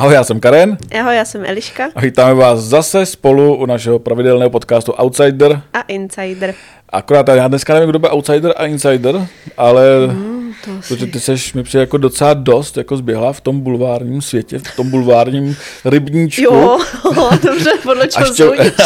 [0.00, 0.78] Ahoj, já jsem Karen.
[1.00, 1.88] Ahoj, já jsem Eliška.
[1.94, 5.62] A vítáme vás zase spolu u našeho pravidelného podcastu Outsider.
[5.72, 6.54] A Insider.
[6.88, 9.26] Akorát já dneska nevím, kdo bude Outsider a Insider,
[9.56, 10.29] ale mm,
[10.64, 14.58] to protože ty seš mi přijde jako docela dost jako zběhla v tom bulvárním světě,
[14.58, 16.42] v tom bulvárním rybníčku.
[16.42, 16.78] Jo,
[17.44, 18.44] dobře, podle čeho ještě,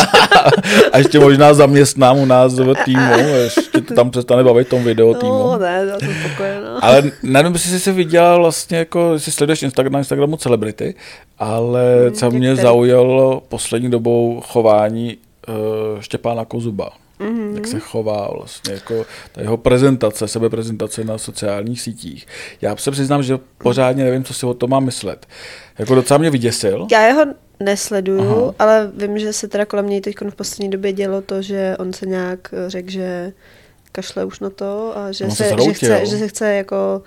[0.93, 3.13] a ještě možná zaměstnám u nás v týmu,
[3.45, 5.33] ještě to tam přestane bavit tom video týmu.
[5.33, 6.79] No, ne, já jsem spokojená.
[6.79, 10.95] Ale nevím, jestli jsi viděla vlastně, jako, jestli sleduješ Instagram, na Instagramu celebrity,
[11.39, 15.17] ale hmm, co mě zaujalo poslední dobou chování
[15.49, 17.55] uh, Štěpána Kozuba mm-hmm.
[17.55, 22.27] jak se chová vlastně, jako ta jeho prezentace, sebeprezentace na sociálních sítích.
[22.61, 25.27] Já se přiznám, že pořádně nevím, co si o tom mám myslet.
[25.79, 26.87] Jako docela mě vyděsil.
[26.93, 27.25] Já jeho
[27.61, 28.55] nesleduju, Aha.
[28.59, 31.93] ale vím, že se teda kolem něj teď v poslední době dělo to, že on
[31.93, 33.33] se nějak řekl, že
[33.93, 37.03] kašle už na to a že, no, se, se že, chce, že se chce jako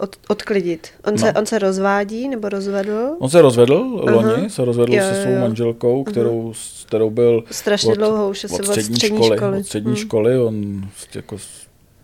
[0.00, 0.88] od, odklidit.
[1.06, 1.18] On, no.
[1.18, 3.16] se, on se rozvádí nebo rozvedl?
[3.18, 5.40] On se rozvedl loni, se rozvedl jo, se svou jo.
[5.40, 9.58] manželkou, kterou, s kterou byl strašně od, dlouho už od, střední, střední školy, školy.
[9.58, 9.96] Od střední hmm.
[9.96, 10.38] školy.
[10.38, 11.36] On, jako,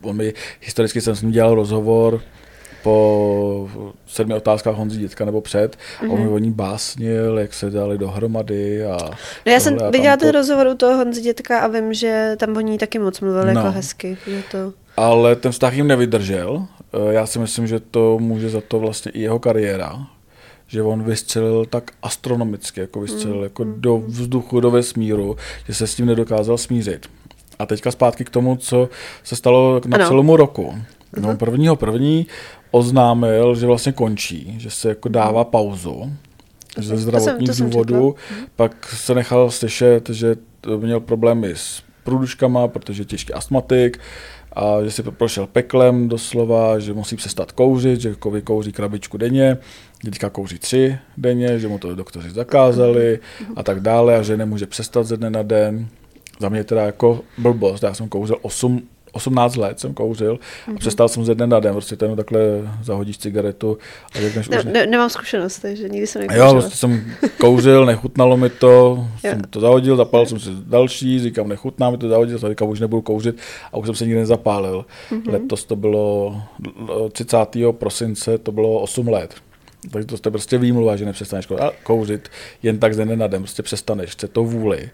[0.02, 2.20] on mi, historicky jsem s ním dělal rozhovor
[2.86, 3.68] po
[4.06, 6.12] sedmi otázkách Honzi dětka nebo před mm-hmm.
[6.12, 8.98] on mi o ní básnil, jak se dali dohromady a
[9.46, 12.60] No já jsem viděla ten rozhovor u toho Honzi dětka a vím, že tam o
[12.60, 13.50] ní taky moc mluvil no.
[13.50, 14.18] jako hezky.
[14.50, 14.72] To...
[14.96, 16.66] Ale ten vztah jim nevydržel
[17.10, 20.06] já si myslím, že to může za to vlastně i jeho kariéra,
[20.66, 23.42] že on vystřelil tak astronomicky, jako vystřelil mm.
[23.42, 23.74] jako mm.
[23.76, 27.06] do vzduchu, do vesmíru, že se s tím nedokázal smířit.
[27.58, 28.88] A teďka zpátky k tomu, co
[29.24, 30.08] se stalo na ano.
[30.08, 30.74] celému roku.
[31.20, 31.36] No, mhm.
[31.36, 32.26] prvního první
[32.70, 35.50] oznámil, že vlastně končí, že se jako dává mhm.
[35.50, 36.12] pauzu
[36.78, 38.14] ze zdravotních důvodů.
[38.30, 38.46] Mhm.
[38.56, 40.36] Pak se nechal slyšet, že
[40.76, 43.98] měl problémy s průduškama, protože je těžký astmatik,
[44.56, 49.58] a že si prošel peklem doslova, že musí přestat kouřit, že kouří krabičku denně,
[50.04, 53.18] teďka kouří tři denně, že mu to doktoři zakázali
[53.56, 55.88] a tak dále a že nemůže přestat ze dne na den.
[56.40, 58.82] Za mě teda jako blbost, já jsem kouřil 8
[59.16, 60.78] 18 let jsem kouřil a mm-hmm.
[60.78, 62.40] přestal jsem ze dne na den, prostě ten takhle
[62.82, 63.78] zahodíš cigaretu
[64.14, 64.64] a řekneš ne, už...
[64.64, 66.44] Ne, nemám zkušenost, takže nikdy jsem nekouřil.
[66.44, 67.04] Jo, prostě jsem
[67.40, 72.08] kouřil, nechutnalo mi to, jsem to zahodil, zapálil jsem si další, říkám, nechutná mi to,
[72.08, 73.36] zahodil, jsem říkám, už nebudu kouřit
[73.72, 74.84] a už jsem se nikdy nezapálil.
[75.10, 75.32] Mm-hmm.
[75.32, 76.36] Letos to bylo
[77.12, 77.38] 30.
[77.72, 79.34] prosince, to bylo 8 let.
[79.90, 81.48] Takže to je prostě výmluva, že nepřestaneš
[81.82, 82.28] kouřit
[82.62, 84.90] jen tak ze dne na den, prostě přestaneš, chce to vůli.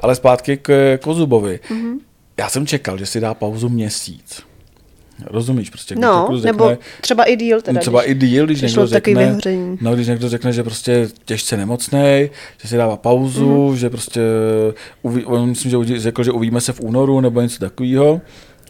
[0.00, 1.60] Ale zpátky k Kozubovi.
[1.68, 1.98] Mm-hmm
[2.38, 4.42] já jsem čekal, že si dá pauzu měsíc.
[5.24, 5.94] Rozumíš, prostě.
[5.94, 7.80] No, řekne, nebo třeba i díl teda.
[7.80, 9.38] Třeba když, i díl, když někdo řekne,
[9.80, 12.30] no, když někdo řekne, že prostě těžce nemocný,
[12.62, 13.74] že si dává pauzu, mm-hmm.
[13.74, 14.20] že prostě,
[15.02, 18.20] uví, on myslím, že řekl, že uvíme se v únoru nebo něco takového.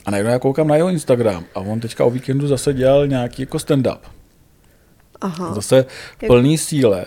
[0.05, 3.43] A najednou já koukám na jeho Instagram a on teďka o víkendu zase dělal nějaký
[3.43, 3.99] jako stand-up.
[5.21, 5.55] Aha.
[5.55, 5.85] Zase
[6.23, 7.07] v plný síle.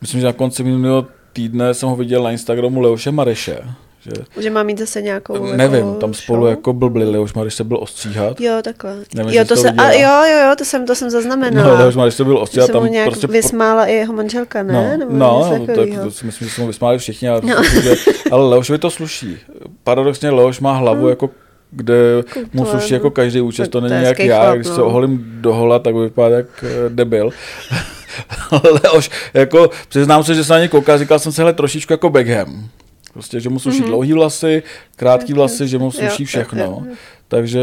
[0.00, 3.58] Myslím, že na konci minulého týdne jsem ho viděl na Instagramu Leoše Mareše
[4.04, 6.50] že, že má mít zase nějakou Nevím, jako tam spolu show?
[6.50, 8.40] jako blbli, Leoš Mariš se byl ostříhat.
[8.40, 8.96] Jo, takhle.
[9.14, 11.68] Nevím, jo, to se, a, jo, jo, jo, to jsem, to jsem zaznamenala.
[11.68, 12.70] No, Leoš Mariš se byl ostříhat.
[12.70, 14.72] Tam nějak prostě vysmála i jeho manželka, ne?
[14.72, 17.62] No, Nebo no, no to, to, si myslím, že jsme mu vysmáli všichni, ale, no.
[17.82, 17.94] že,
[18.30, 19.38] ale Leošovi to sluší.
[19.84, 21.08] Paradoxně Leoš má hlavu hmm.
[21.08, 21.30] jako
[21.70, 21.94] kde
[22.52, 24.74] mu sluší jako každý účest, to není jak já, chlap, když no.
[24.74, 27.30] se oholím do hola, tak vypadá jak eh, debil.
[28.84, 32.10] Leoš, jako přiznám se, že se na ně koukal, říkal jsem se, hele, trošičku jako
[32.10, 32.68] Beckham.
[33.14, 33.86] Prostě, že mu sluší mm-hmm.
[33.86, 34.62] dlouhý vlasy,
[34.96, 36.86] krátký vlasy, že mu sluší všechno.
[37.28, 37.60] Takže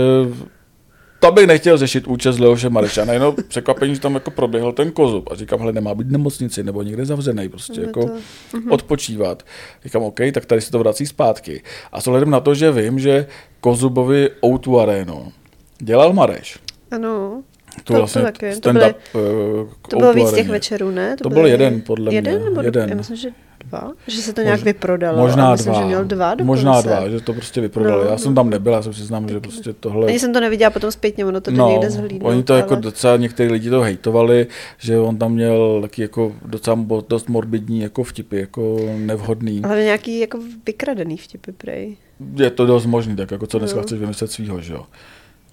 [1.19, 3.05] to bych nechtěl řešit účast Leoše Mareša.
[3.05, 5.29] Najednou překvapení, že tam jako proběhl ten kozub.
[5.31, 8.13] A říkám, hele, nemá být v nemocnici nebo někde zavřený, prostě jako to...
[8.53, 8.71] Mhm.
[8.71, 9.43] odpočívat.
[9.83, 11.63] Říkám, OK, tak tady se to vrací zpátky.
[11.91, 13.25] A s ohledem na to, že vím, že
[13.59, 15.31] Kozubovi O2 Arenu
[15.79, 16.59] dělal Mareš.
[16.91, 17.43] Ano.
[17.83, 18.59] To, to vlastně to taky.
[18.59, 21.17] To, byly, uh, to bylo víc těch večerů, ne?
[21.17, 22.49] To, to byl jeden, podle jeden, mě.
[22.49, 22.89] Nebo jeden.
[22.89, 23.29] Já myslím, že
[23.71, 23.91] dva?
[24.07, 25.17] Že se to nějak Mož, vyprodalo?
[25.17, 25.81] Možná myslím, dva.
[25.81, 26.45] že měl dva dokonce.
[26.45, 28.05] Možná dva, že to prostě vyprodali.
[28.05, 30.07] No, já jsem tam nebyl, já jsem si znám, že prostě tohle...
[30.07, 32.29] Ani jsem to neviděla, potom zpětně ono to no, někde zhlídnout.
[32.29, 32.77] Oni to jako ale...
[32.77, 34.47] jako docela, některý lidi to hejtovali,
[34.77, 36.79] že on tam měl taky jako docela
[37.09, 39.61] dost morbidní jako vtipy, jako nevhodný.
[39.63, 41.97] Ale nějaký jako vykradený vtipy, prej.
[42.35, 43.83] Je to dost možný, tak jako co dneska no.
[43.83, 44.85] chceš vymyslet svýho, že jo?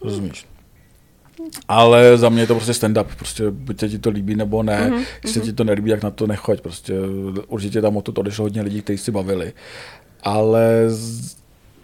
[0.02, 0.46] Rozumíš?
[1.68, 4.90] Ale za mě je to prostě stand-up, prostě buď se ti to líbí nebo ne,
[4.90, 5.04] mm-hmm.
[5.20, 6.94] když se ti to nelíbí, jak na to nechoď, prostě
[7.48, 9.52] určitě tam o to odešlo hodně lidí, kteří si bavili.
[10.22, 11.36] Ale z...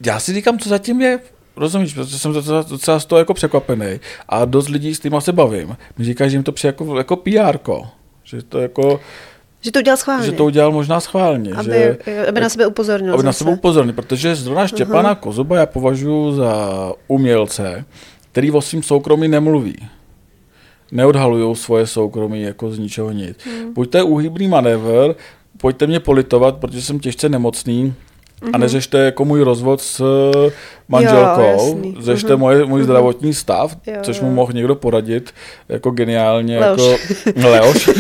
[0.07, 1.19] já si říkám, co zatím je,
[1.57, 5.33] rozumíš, protože jsem docela, docela z toho jako překvapený a dost lidí s tím se
[5.33, 5.77] bavím.
[5.99, 7.59] Mi říkají, že jim to přijde jako, jako PR,
[8.25, 9.01] že to jako
[9.65, 10.27] že to udělal schválně.
[10.27, 11.53] Že to udělal možná schválně.
[11.53, 11.71] Aby,
[12.07, 13.15] že, aby na sebe upozornil.
[13.15, 13.27] Aby zase.
[13.27, 15.19] na sebe upozornil, protože zrovna Štěpana uh-huh.
[15.19, 17.85] Kozuba já považuji za umělce,
[18.35, 19.77] který o svým soukromí nemluví.
[20.93, 23.37] neodhalují svoje soukromí jako z ničeho nic.
[23.45, 23.75] Hmm.
[23.75, 25.15] Buď to je úhybný manévr,
[25.57, 27.95] pojďte mě politovat, protože jsem těžce nemocný,
[28.43, 28.51] Mm-hmm.
[28.53, 30.51] A neřešte jako můj rozvod s eh,
[30.89, 32.39] manželkou, jo, řešte mm-hmm.
[32.39, 32.85] moje, můj mm-hmm.
[32.85, 35.35] zdravotní stav, jo, což mu mohl někdo poradit
[35.69, 36.81] jako geniálně, Leoš.
[37.27, 37.91] jako Leoš,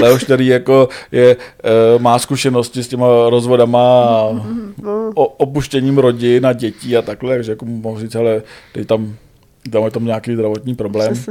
[0.00, 5.12] Leoš, který jako je, eh, má zkušenosti s těma rozvodama, mm-hmm.
[5.14, 8.42] opuštěním rodin a dětí a takhle, takže jako mohl říct, ale
[8.74, 9.16] dej tam,
[9.70, 11.14] tam je tam nějaký zdravotní problém.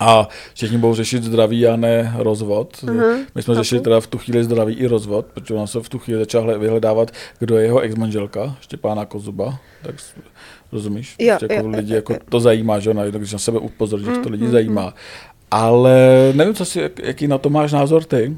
[0.00, 2.76] A všichni budou řešit zdraví a ne rozvod.
[2.82, 5.88] Uh-huh, My jsme řešili teda v tu chvíli zdraví i rozvod, protože on se v
[5.88, 9.58] tu chvíli začal vyhledávat, kdo je jeho exmanželka, Štěpána Kozuba.
[9.82, 9.94] Tak
[10.72, 11.16] rozumíš?
[11.18, 12.18] Jo, prostě jako jo, lidi jo, jako jo.
[12.28, 14.84] to zajímá, že ona, když na sebe upozorní, že to mm, lidi mm, zajímá.
[14.84, 14.92] Mm.
[15.50, 15.96] Ale
[16.34, 18.36] nevím, co si, jaký na to máš názor ty,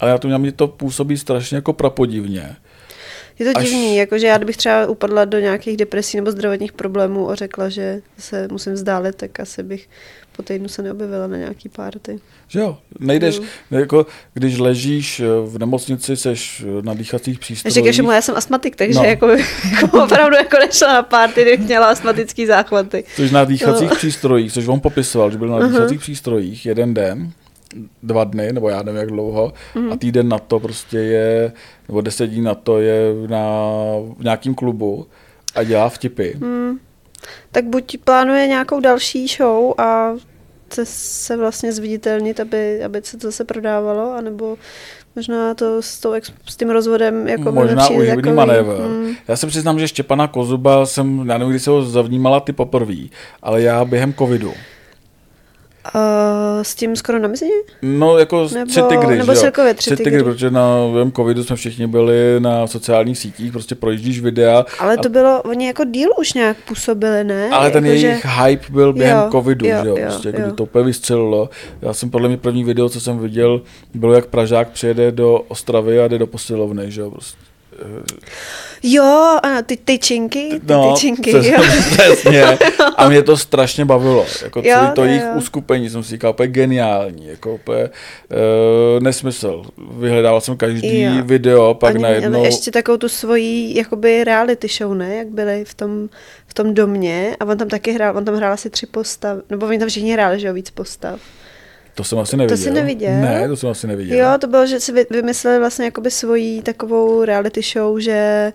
[0.00, 2.56] ale já to mě to působí strašně jako prapodivně.
[3.38, 3.64] Je to Až...
[3.64, 8.02] divný, jakože já kdybych třeba upadla do nějakých depresí nebo zdravotních problémů a řekla, že
[8.18, 9.88] se musím vzdálit, tak asi bych
[10.36, 12.20] po týdnu se neobjevila na nějaký párty.
[12.48, 13.40] Že jo, nejdeš,
[13.70, 13.78] no.
[13.78, 17.74] jako když ležíš eh, v nemocnici, seš eh, na dýchacích přístrojích.
[17.74, 19.04] Říkáš, že já jsem astmatik, takže no.
[19.04, 19.28] jako,
[19.82, 23.04] jako opravdu jako nešla na párty, kdybych měla astmatický záchvaty.
[23.16, 23.96] Což na dýchacích no.
[23.96, 25.70] přístrojích, což on popisoval, že byl na uh-huh.
[25.70, 27.32] dýchacích přístrojích jeden den,
[28.02, 29.92] dva dny, nebo já nevím jak dlouho, uh-huh.
[29.92, 31.52] a týden na to prostě je,
[31.88, 33.46] nebo deset dní na to je na,
[34.18, 35.06] v nějakém klubu
[35.54, 36.34] a dělá vtipy.
[36.38, 36.78] Uh-huh
[37.52, 40.12] tak buď plánuje nějakou další show a
[40.66, 44.56] chce se vlastně zviditelnit, aby, aby se to zase prodávalo, anebo
[45.16, 46.14] možná to s, tou,
[46.46, 48.76] s tím rozvodem jako Možná uhybný manévr.
[48.76, 49.14] Hmm.
[49.28, 52.96] Já se přiznám, že Štěpana Kozuba jsem, já nevím, kdy se ho zavnímala ty poprvé,
[53.42, 54.52] ale já během covidu
[55.94, 57.52] Uh, s tím skoro na mizině?
[57.82, 60.10] No, jako nebo, tři tygry, Nebo celkově tři, tři tygry.
[60.10, 60.24] tygry.
[60.24, 60.78] protože na
[61.16, 64.64] covidu jsme všichni byli na sociálních sítích, prostě projíždíš videa.
[64.78, 65.12] Ale to a...
[65.12, 67.48] bylo, oni jako díl už nějak působili, ne?
[67.50, 68.28] Ale ten jako jejich že...
[68.42, 70.34] hype byl během jo, covidu, jo, že jo, prostě, jo.
[70.38, 71.50] kdy to úplně vystřelilo.
[71.82, 73.60] Já jsem podle mě první video, co jsem viděl,
[73.94, 77.53] bylo jak Pražák přijede do Ostravy a jde do posilovny, že jo, prostě.
[78.82, 81.58] Jo, ano, ty tyčinky, ty no, tyčinky, přes, jo.
[81.90, 82.58] Přesně.
[82.96, 84.26] A mě to strašně bavilo.
[84.42, 89.62] Jako jo, celý to jejich uskupení jsem si říkal, úplně geniální, jako úplně uh, nesmysl.
[89.98, 91.10] Vyhledával jsem každý jo.
[91.22, 92.44] video, pak Oni najednou...
[92.44, 95.16] ještě takovou tu svoji jakoby reality show, ne?
[95.16, 96.08] Jak byli v tom,
[96.46, 99.66] v tom domě a on tam taky hrál, on tam hrál asi tři postav, nebo
[99.66, 101.20] oni tam všichni hráli, že jo, víc postav.
[101.94, 102.56] To jsem asi neviděl.
[102.56, 103.20] To jsi neviděl?
[103.20, 104.18] Ne, to jsem asi neviděl.
[104.18, 108.52] Jo, to bylo, že si vymysleli vlastně jakoby svoji takovou reality show, že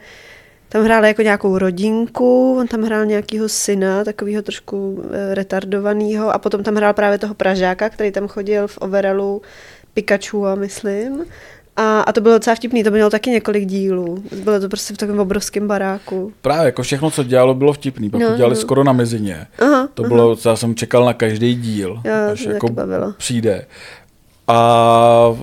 [0.69, 6.39] tam hráli jako nějakou rodinku, on tam hrál nějakýho syna, takového trošku eh, retardovaného a
[6.39, 9.41] potom tam hrál právě toho Pražáka, který tam chodil v overallu
[9.93, 11.25] Pikachu, myslím.
[11.79, 14.23] A, a to bylo docela vtipný, to mělo taky několik dílů.
[14.43, 16.33] Bylo to prostě v takovém obrovském baráku.
[16.41, 18.09] Právě, jako všechno, co dělalo, bylo vtipný.
[18.09, 18.61] Pak no, dělali no.
[18.61, 19.47] skoro na mezině.
[19.59, 20.09] Aha, to aha.
[20.09, 22.67] bylo, já jsem čekal na každý díl, jo, až jako
[23.17, 23.65] přijde.
[24.47, 25.35] A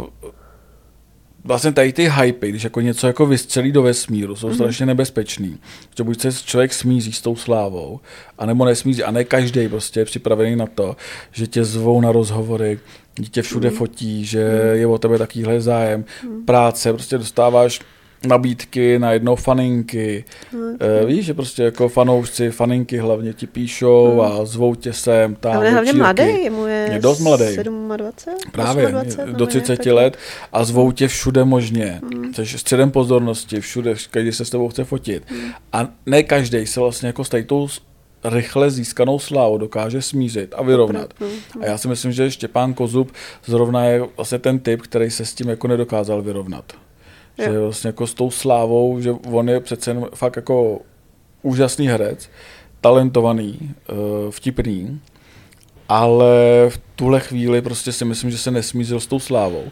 [1.47, 4.55] vlastně tady ty hypy, když jako něco jako vystřelí do vesmíru, jsou mm-hmm.
[4.55, 5.59] strašně nebezpečný.
[5.97, 8.01] Že buď se člověk smíří s tou slávou,
[8.39, 9.03] anebo nesmíří.
[9.03, 10.97] A ne každý prostě je připravený na to,
[11.33, 12.79] že tě zvou na rozhovory,
[13.17, 13.77] dítě všude mm.
[13.77, 14.79] fotí, že mm.
[14.79, 16.45] je o tebe takovýhle zájem, mm.
[16.45, 17.81] práce, prostě dostáváš
[18.27, 20.25] nabídky na jednou faninky.
[20.53, 20.77] Mm.
[20.81, 24.21] E, víš, že prostě jako fanoušci, faninky hlavně ti píšou mm.
[24.21, 25.57] a zvou tě sem, tam.
[25.57, 27.57] Ale hlavně mladý, mu je, je dost mladý.
[27.97, 29.93] 27, Právě, 28, do 30 taky.
[29.93, 30.17] let
[30.53, 32.01] a zvou tě všude možně.
[32.15, 32.35] Mm.
[32.35, 35.31] Jsi středem pozornosti, všude, každý se s tebou chce fotit.
[35.31, 35.51] Mm.
[35.73, 37.69] A ne každý se vlastně jako s tou
[38.25, 41.15] rychle získanou slávu dokáže smířit a vyrovnat.
[41.61, 43.13] A já si myslím, že Štěpán Kozub
[43.45, 46.73] zrovna je vlastně ten typ, který se s tím jako nedokázal vyrovnat.
[47.39, 47.53] Jo.
[47.53, 50.81] Že vlastně jako s tou slávou, že on je přece jen fakt jako
[51.43, 52.31] úžasný herec,
[52.81, 53.93] talentovaný, eh,
[54.31, 55.01] vtipný,
[55.89, 56.27] ale
[56.69, 59.65] v tuhle chvíli prostě si myslím, že se nesmířil s tou slávou.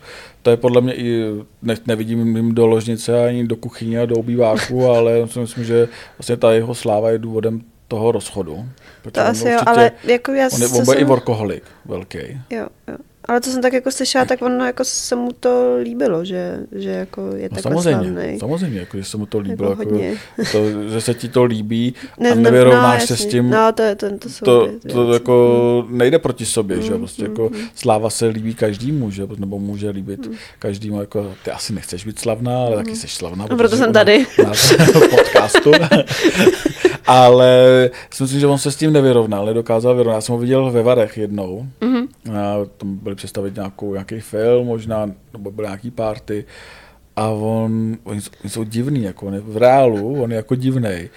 [0.43, 1.25] To je podle mě i,
[1.63, 5.89] ne, nevidím jim do ložnice ani do kuchyně a do obýváku, ale si myslím, že
[6.19, 8.69] vlastně ta jeho sláva je důvodem toho rozchodu.
[9.13, 10.99] To asi jo, ale jako já On je, on jsem...
[10.99, 12.19] i workoholik velký.
[12.51, 12.97] Jo, jo.
[13.29, 16.91] Ale co jsem tak jako slyšela, tak ono jako se mu to líbilo, že, že
[16.91, 18.39] jako je no takhle samozřejmě, slavný.
[18.39, 20.19] Samozřejmě, jako, že se mu to líbilo, jako, jako
[20.53, 23.51] to, že se ti to líbí ne, a nevyrovnáš no, se s tím.
[23.51, 25.99] No, to, je, to, to, jsou to, věc, to jako mm.
[25.99, 27.61] nejde proti sobě, mm, že prostě mm, jako mm.
[27.75, 30.35] sláva se líbí každému, že nebo může líbit mm.
[30.59, 32.85] každému, jako ty asi nechceš být slavná, ale mm.
[32.85, 33.47] taky jsi slavná.
[33.51, 34.27] No, proto jsem tady.
[34.39, 35.73] Na, na podcastu.
[37.07, 40.17] ale myslím, že on se s tím nevyrovnal, nedokázal vyrovnat.
[40.17, 42.09] Já jsem ho viděl ve Varech jednou, mm-hmm.
[42.33, 46.45] a tam byli představit nějakou, nějaký film možná, nebo byl nějaký party
[47.17, 50.55] a on, oni, jsou, oni jsou divný, jako on je v reálu, on je jako
[50.55, 51.09] divný.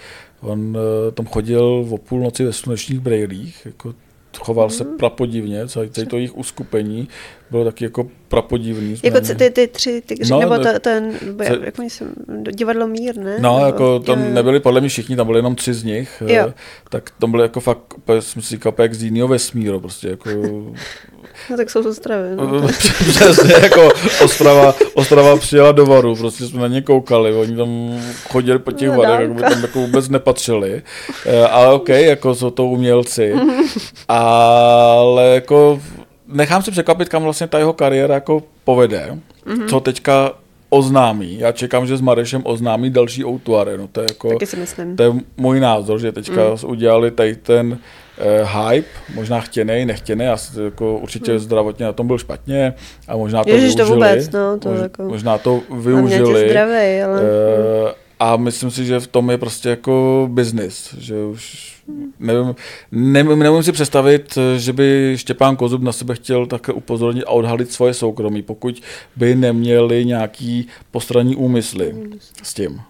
[0.41, 3.94] On uh, tam chodil o půlnoci ve slunečních brejlích, jako
[4.39, 4.98] choval se mhm.
[4.98, 7.08] prapodivně, celé to jejich uskupení
[7.51, 8.96] bylo taky jako prapodivný.
[9.04, 11.12] Jako ty, ty tři ty, no, nebo to, ten,
[11.44, 12.13] se, jak jsem,
[12.51, 13.38] divadlo Mír, ne?
[13.39, 16.24] No, nebo, jako tam jo, nebyli podle mě všichni, tam byli jenom tři z nich,
[16.27, 16.54] jo.
[16.89, 20.30] tak tam byly jako fakt, jsem si říkal, jak z jiného vesmíru, prostě jako
[21.50, 22.36] No tak jsou z Ostravy.
[22.36, 22.68] No.
[23.10, 23.89] Přesně, jako
[24.24, 28.00] Ostrava, Ostrava přijela do Varu, prostě jsme na ně koukali, oni tam
[28.30, 30.82] chodili po těch no, varech, jako by tam jako vůbec nepatřili,
[31.25, 33.34] eh, ale OK, jako jsou to umělci,
[34.08, 35.82] ale jako
[36.27, 39.69] nechám si překvapit, kam vlastně ta jeho kariéra jako povede, mm-hmm.
[39.69, 40.34] co teďka
[40.69, 41.39] oznámí.
[41.39, 43.77] Já čekám, že s Marešem oznámí další Outuare.
[43.77, 44.96] No to je jako, Taky si myslím.
[44.96, 46.69] To je můj názor, že teďka mm.
[46.69, 51.39] udělali tady ten uh, hype, možná chtěný, nechtěný, já si jako určitě hmm.
[51.39, 52.74] zdravotně na tom byl špatně
[53.07, 53.88] a možná to Ježiš, využili.
[53.89, 55.03] to vůbec, no, to mož, jako...
[55.03, 56.50] Možná to využili.
[56.50, 57.22] Zdravý, ale...
[57.22, 61.76] Uh, a myslím si, že v tom je prostě jako business, že už
[62.20, 62.56] nevím,
[62.91, 67.72] nevím, nevím si představit, že by Štěpán Kozub na sebe chtěl také upozornit a odhalit
[67.72, 68.82] svoje soukromí, pokud
[69.15, 71.96] by neměli nějaký postranní úmysly
[72.44, 72.82] s tím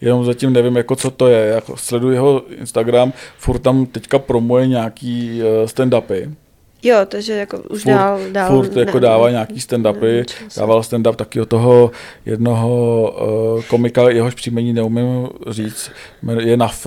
[0.00, 1.46] jenom zatím nevím, jako co to je.
[1.46, 6.34] Jako sleduji jeho Instagram, furt tam teďka promuje nějaký uh, stand-upy.
[6.82, 10.24] Jo, takže jako už furt, dál, dál Furt ne, jako dává nějaký stand-upy,
[10.56, 11.90] dával stand-up taky od toho
[12.26, 13.14] jednoho
[13.56, 15.90] uh, komika, jehož příjmení neumím říct,
[16.38, 16.86] je na F,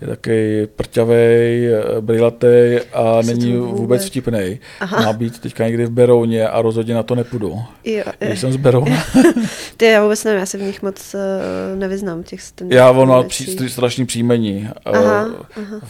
[0.00, 4.60] je takový prťavý, eh, brilatý a není vůbec, vůbec vtipný.
[4.90, 7.58] Má být teďka někdy v Berouně a rozhodně na to nepůjdu.
[7.84, 9.04] Jo, Když jsem z Berouna.
[9.76, 12.22] Ty já vůbec nevím, já se v nich moc uh, nevyznám.
[12.22, 14.68] Těch já, on má pří, strašný příjmení.
[14.84, 15.80] Aha, uh, aha.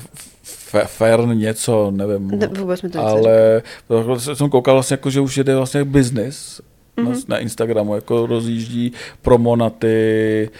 [0.86, 2.30] Fern něco, nevím.
[2.30, 3.62] Ne, vůbec mi to Ale
[4.18, 6.60] jsem koukal vlastně, jako, že už jede vlastně business
[6.96, 7.04] mm-hmm.
[7.04, 7.22] na, mhm.
[7.28, 10.50] na Instagramu, jako rozjíždí promo na ty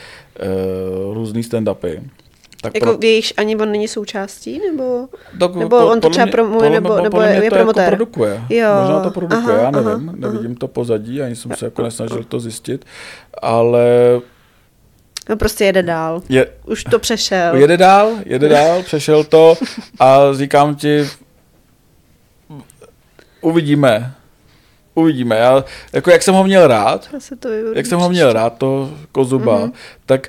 [1.09, 2.03] uh, různý stand-upy.
[2.63, 2.99] Tak jako pro...
[3.03, 7.03] jejichž ani on není součástí, nebo, tak, nebo po, on to třeba promuje, nebo, nebo,
[7.03, 7.85] nebo je, je promotér?
[7.85, 8.43] Jako produkuje.
[8.49, 8.69] Jo.
[8.81, 10.57] Možná to produkuje, aha, já nevím, aha, nevidím aha.
[10.59, 12.85] to pozadí, ani jsem se jako nesnažil to zjistit,
[13.43, 13.85] ale...
[15.31, 16.23] No prostě jede dál.
[16.29, 17.57] Je, Už to přešel.
[17.57, 19.55] Jede dál, jede dál, přešel to
[20.01, 21.09] a říkám ti,
[23.41, 24.15] uvidíme.
[24.95, 25.37] Uvidíme.
[25.37, 27.09] Já, jako jak jsem ho měl rád,
[27.75, 29.73] jak jsem ho měl rád, to Kozuba, mm-hmm.
[30.07, 30.29] tak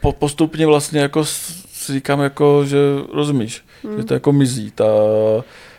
[0.00, 2.78] po, postupně vlastně jako si říkám, jako, že
[3.12, 3.98] rozumíš, hmm.
[3.98, 4.84] že to jako mizí, ta,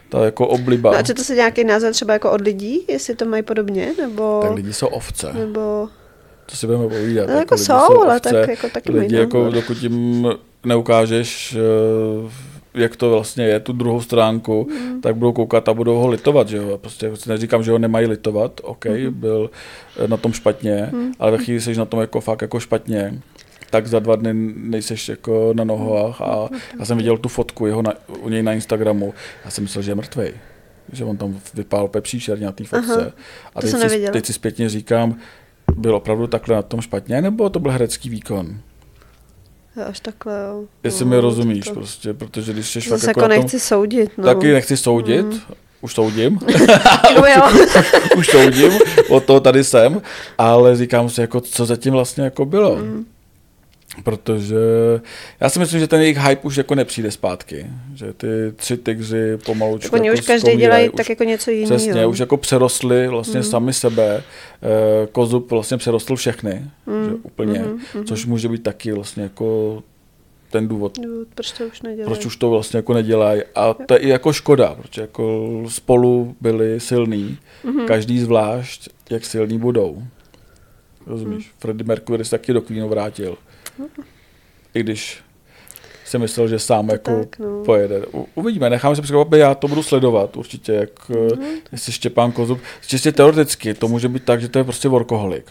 [0.09, 0.91] ta jako obliba.
[0.91, 4.39] No a to se nějaký název třeba jako od lidí, jestli to mají podobně, nebo...
[4.41, 5.33] Tak lidi jsou ovce.
[5.33, 5.89] Nebo...
[6.49, 7.27] To si budeme povídat.
[7.27, 10.27] No, jako, jako jsou, jsou ale ovce, tak jako taky Lidi, jako, dokud jim
[10.65, 15.01] neukážeš, eh, jak to vlastně je, tu druhou stránku, mm.
[15.01, 16.77] tak budou koukat a budou ho litovat, že jo.
[16.77, 19.13] Prostě neříkám, že ho nemají litovat, OK, mm.
[19.13, 19.49] byl
[20.07, 21.11] na tom špatně, mm.
[21.19, 23.21] ale ve chvíli jsi na tom jako fakt jako špatně,
[23.69, 27.81] tak za dva dny nejseš jako na nohách a já jsem viděl tu fotku jeho
[27.81, 29.13] na, u něj na Instagramu,
[29.45, 30.33] já jsem myslel, že je mrtvej
[30.91, 33.01] že on tam vypál pepříčer na té fotce.
[33.01, 33.11] Aha,
[33.55, 35.19] a teď si, teď si zpětně říkám,
[35.75, 38.57] byl opravdu takhle na tom špatně, nebo to byl herecký výkon?
[39.87, 40.63] Až takhle, jo.
[40.83, 41.73] Jestli no, mi rozumíš to...
[41.73, 44.23] prostě, protože když jsi fakt jako, jako nechci tom, soudit, no.
[44.23, 45.39] Taky nechci soudit, mm.
[45.81, 46.39] už soudím.
[47.19, 47.25] už,
[48.17, 48.71] už soudím,
[49.09, 50.01] od toho tady jsem,
[50.37, 52.75] ale říkám si, jako, co zatím vlastně jako bylo.
[52.75, 53.05] Mm
[54.03, 54.55] protože
[55.39, 57.65] já si myslím, že ten jejich hype už jako nepřijde zpátky,
[57.95, 61.77] že ty tři tygři pomalu tak oni jako už každý dělají tak jako něco jiného.
[61.77, 63.43] Přesně, už jako přerostli vlastně mm.
[63.43, 67.05] sami sebe, eh, Kozub vlastně přerostl všechny, mm.
[67.05, 67.59] že úplně,
[67.95, 68.05] mm.
[68.05, 69.83] což může být taky vlastně jako
[70.51, 72.05] ten důvod, důvod proč to už nedělají.
[72.05, 73.41] Proč už to vlastně jako nedělají.
[73.55, 77.85] A to je i jako škoda, protože jako spolu byli silní, mm-hmm.
[77.85, 80.03] každý zvlášť, jak silní budou.
[81.05, 81.45] Rozumíš?
[81.45, 81.51] Mm.
[81.59, 83.37] Freddie Mercury se taky do Queenu vrátil.
[84.73, 85.23] I když
[86.05, 87.63] si myslel, že sám to jako tak, no.
[87.65, 88.01] pojede.
[88.13, 91.61] U, uvidíme, necháme se překvapit, já to budu sledovat určitě, jak mm-hmm.
[91.71, 92.59] jestli Štěpán Kozub.
[92.87, 95.45] Čistě teoreticky, to může být tak, že to je prostě workoholik.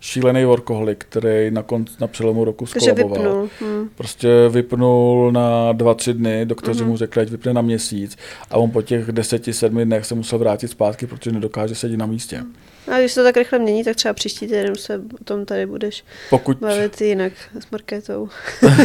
[0.00, 3.18] Šílený workoholik, který na, konc, na přelomu roku skolaboval.
[3.18, 3.48] Vypnul.
[3.60, 3.88] Hmm.
[3.94, 6.88] Prostě vypnul na dva, tři dny, doktoři mm-hmm.
[6.88, 8.16] mu řekli, ať vypne na měsíc
[8.50, 12.06] a on po těch deseti, sedmi dnech se musel vrátit zpátky, protože nedokáže sedět na
[12.06, 12.38] místě.
[12.38, 12.54] Mm.
[12.88, 15.66] A když se to tak rychle mění, tak třeba příští týden se o tom tady
[15.66, 16.58] budeš pokud...
[16.58, 18.28] bavit jinak s Marketou.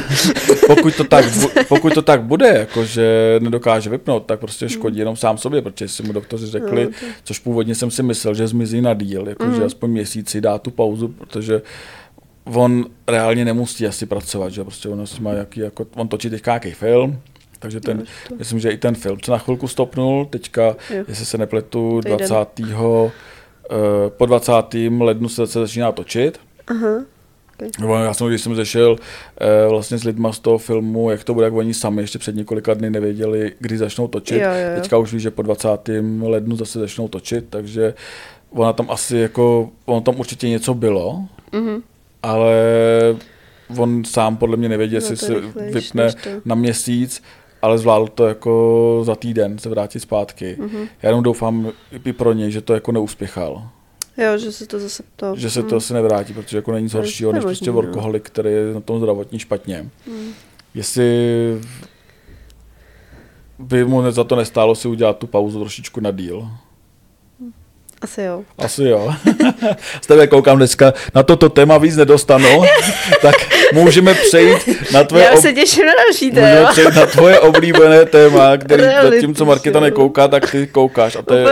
[0.68, 1.26] pokud, to tak,
[1.68, 5.88] pokud to tak bude, jako že nedokáže vypnout, tak prostě škodí jenom sám sobě, protože
[5.88, 7.06] si mu doktoři řekli, no, to...
[7.24, 9.56] což původně jsem si myslel, že zmizí na díl, jako mm.
[9.56, 11.62] že aspoň měsíci dá tu pauzu, protože
[12.44, 16.72] on reálně nemusí asi pracovat, že prostě on má jaký, jako, on točí teďka nějaký
[16.72, 17.20] film,
[17.60, 21.04] takže ten, no, myslím, že i ten film, co na chvilku stopnul, teďka, jo.
[21.08, 22.36] jestli se nepletu, 20.
[23.72, 24.54] Uh, po 20.
[25.00, 26.40] lednu se začíná točit.
[26.68, 27.04] Aha.
[27.80, 28.96] No, já jsem, když jsem zešel
[29.42, 32.36] eh, vlastně s lidma z toho filmu, jak to bude, jak oni sami ještě před
[32.36, 34.42] několika dny nevěděli, kdy začnou točit.
[34.42, 34.82] Jo, jo, jo.
[34.82, 35.70] Teďka už ví, že po 20.
[36.22, 37.94] lednu zase začnou točit, takže
[38.50, 41.82] ona tam asi jako, ono tam určitě něco bylo, mm-hmm.
[42.24, 42.56] ale
[43.78, 45.34] on sám podle mě nevěděl, jestli se
[45.74, 46.10] vypne
[46.46, 47.22] na měsíc,
[47.62, 50.58] ale zvládl to jako za týden se vrátit zpátky.
[50.60, 50.88] Mm-hmm.
[51.02, 51.72] Já jenom doufám
[52.06, 53.64] i pro něj, že to jako neuspěchal.
[54.18, 55.36] Jo, že se to zase to...
[55.36, 55.78] Že se to mm.
[55.78, 59.40] asi nevrátí, protože jako není nic horšího, než prostě workoholik, který je na tom zdravotní
[59.40, 59.90] špatně.
[60.08, 60.32] Mm.
[60.74, 61.08] Jestli
[63.60, 66.48] by mu za to nestálo si udělat tu pauzu trošičku na díl.
[68.02, 68.44] Asi jo.
[68.58, 69.14] Asi jo.
[70.02, 72.64] Z tebe koukám dneska, na toto téma víc nedostanu,
[73.22, 73.36] tak
[73.74, 74.58] můžeme přejít
[74.94, 75.24] na tvoje...
[75.24, 76.48] Já se těším na další téma.
[76.48, 78.84] Můžeme přejít na tvoje oblíbené téma, který
[79.36, 81.16] co Marketa nekouká, tak ty koukáš.
[81.16, 81.46] A to je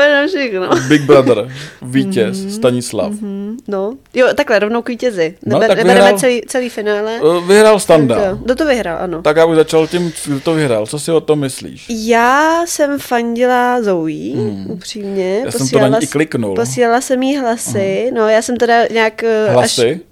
[0.88, 1.48] Big Brother,
[1.82, 2.50] vítěz, mm-hmm.
[2.50, 3.12] Stanislav.
[3.12, 3.58] Mm-hmm.
[3.68, 5.36] No, jo, takhle, rovnou k vítězi.
[5.46, 7.16] No, tak vyhrál, celý, celý finále.
[7.16, 8.38] Eh, vyhrál Standa.
[8.44, 9.22] Kdo to vyhrál, ano.
[9.22, 10.88] Tak já bych začal tím, kdo to vyhrál.
[10.88, 11.86] Co si o tom myslíš?
[11.90, 14.66] Já jsem fandila Zoe, hmm.
[14.70, 15.42] upřímně.
[15.46, 16.39] Já jsem to na ní i kliknul.
[16.56, 18.06] Posílala jsem jí hlasy.
[18.08, 18.18] Hmm.
[18.18, 19.24] No, já jsem teda nějak...
[19.24, 19.92] Eh, hlasy?
[19.92, 20.10] Až,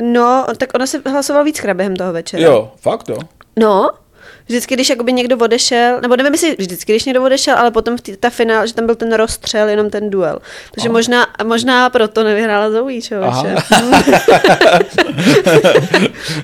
[0.00, 2.42] No, tak ona se hlasovala víckrát během toho večera.
[2.42, 3.18] Jo, fakt jo.
[3.56, 3.90] No,
[4.48, 8.00] vždycky, když jakoby někdo odešel, nebo nevím, jestli vždycky, když někdo odešel, ale potom v
[8.00, 10.38] tý, ta finál, že tam byl ten rozstřel, jenom ten duel.
[10.74, 10.92] Takže Aha.
[10.92, 13.54] možná, možná proto nevyhrála Zoe, člověče.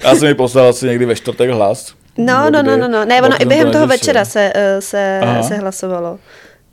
[0.02, 1.94] Já jsem mi poslal asi někdy ve čtvrtek hlas.
[2.18, 3.04] No, no, no, no, no.
[3.04, 6.18] Ne, ono i během toho večera se, eh, se, se hlasovalo.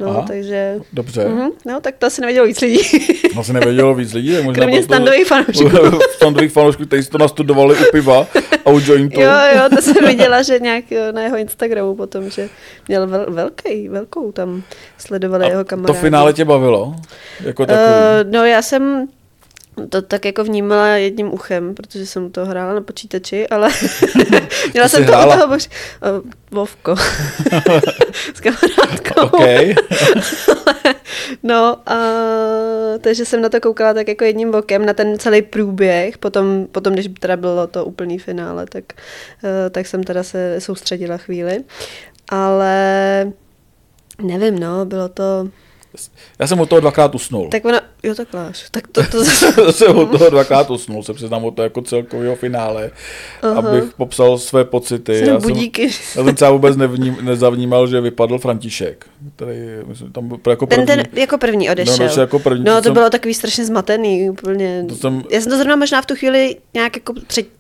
[0.03, 0.75] No, Aha, takže...
[0.93, 1.25] Dobře.
[1.25, 2.79] Uh-huh, no, tak to asi nevědělo víc lidí.
[3.39, 4.35] asi nevědělo víc lidí.
[4.43, 5.69] Možná Kromě standových fanoušků.
[6.15, 8.27] standových fanoušků, kteří to nastudovali u piva
[8.65, 9.21] a u jointu.
[9.21, 12.49] jo, jo, to jsem viděla, že nějak na jeho Instagramu potom, že
[12.87, 14.63] měl vel, velký, velkou tam
[14.97, 15.97] sledovali a jeho kamarádi.
[15.97, 16.95] to finále tě bavilo?
[17.43, 17.85] Jako takový?
[17.85, 19.07] Uh, no, já jsem
[19.89, 23.69] to tak jako vnímala jedním uchem, protože jsem to hrála na počítači, ale
[24.73, 25.69] měla jsem to u toho bož...
[26.19, 26.95] Uh, Vovko.
[28.33, 29.21] S kamarádkou.
[29.21, 29.75] Okay.
[31.43, 31.97] no a
[33.01, 36.93] takže jsem na to koukala tak jako jedním bokem, na ten celý průběh, potom, potom
[36.93, 38.83] když teda bylo to úplný finále, tak,
[39.43, 41.63] uh, tak jsem teda se soustředila chvíli.
[42.29, 43.31] Ale
[44.21, 45.49] nevím, no, bylo to
[46.39, 47.49] já jsem od toho dvakrát usnul.
[47.49, 49.25] Tak ona, jo takhle, tak to, to...
[49.71, 52.91] jsem od toho dvakrát usnul, se přiznám od toho jako celkového finále,
[53.41, 53.59] Aha.
[53.59, 55.19] abych popsal své pocity.
[55.19, 55.91] Jsem já, budíky.
[55.91, 60.85] jsem, já jsem třeba vůbec nevním, nezavnímal, že vypadl František, který myslím, tam jako první.
[60.85, 62.09] Ten, ten jako první odešel.
[62.15, 62.63] No, jako první.
[62.63, 64.85] no to jsem, bylo takový strašně zmatený, úplně.
[64.89, 67.13] To jsem, já jsem to zrovna možná v tu chvíli nějak jako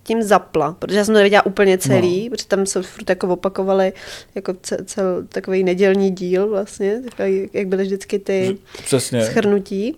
[0.03, 2.29] předtím zapla, protože já jsem to neviděla úplně celý, no.
[2.29, 3.93] protože tam se furt jako opakovali
[4.35, 9.25] jako cel, cel, takový nedělní díl vlastně, takový, jak byly vždycky ty Přesně.
[9.25, 9.97] schrnutí.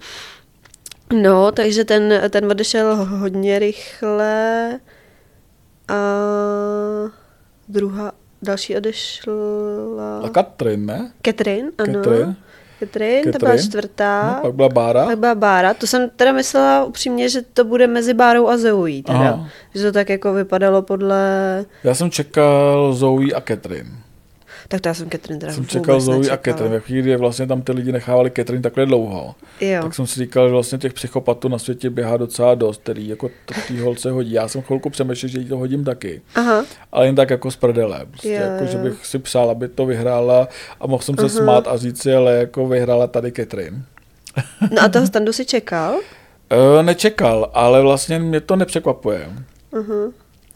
[1.21, 4.79] No, takže ten, ten odešel hodně rychle
[5.87, 6.01] a
[7.67, 10.19] druhá, další odešla...
[10.23, 11.11] A Katrin, ne?
[11.21, 11.93] Katrin, ano.
[11.93, 12.35] Katrin.
[12.79, 14.33] Katrin, to byla čtvrtá.
[14.35, 15.05] No, pak byla Bára.
[15.05, 15.73] Pak byla Bára.
[15.73, 19.03] To jsem teda myslela upřímně, že to bude mezi Bárou a Zoe.
[19.03, 19.19] Teda.
[19.19, 19.47] Aha.
[19.75, 21.65] Že to tak jako vypadalo podle...
[21.83, 23.87] Já jsem čekal Zoe a Katrin.
[24.67, 26.79] Tak to já jsem Catherine teda Jsem čekal Zoe a Catherine.
[26.79, 29.81] V chvíli, vlastně tam ty lidi nechávali Catherine takhle dlouho, jo.
[29.81, 33.29] tak jsem si říkal, že vlastně těch psychopatů na světě běhá docela dost, který jako
[33.67, 34.31] tý holce hodí.
[34.31, 36.21] Já jsem chvilku přemýšlel, že jí to hodím taky.
[36.35, 36.65] Aha.
[36.91, 38.05] Ale jen tak jako z prdele.
[38.09, 38.69] Prostě jo, jako, jo.
[38.71, 40.47] že bych si psal, aby to vyhrála
[40.79, 41.43] a mohl jsem se uh-huh.
[41.43, 43.83] smát a říct si, ale jako vyhrála tady Catherine.
[44.71, 45.99] No a toho standu si čekal?
[46.49, 49.29] E, nečekal, ale vlastně mě to nepřekvapuje.
[49.73, 50.11] Uh-huh.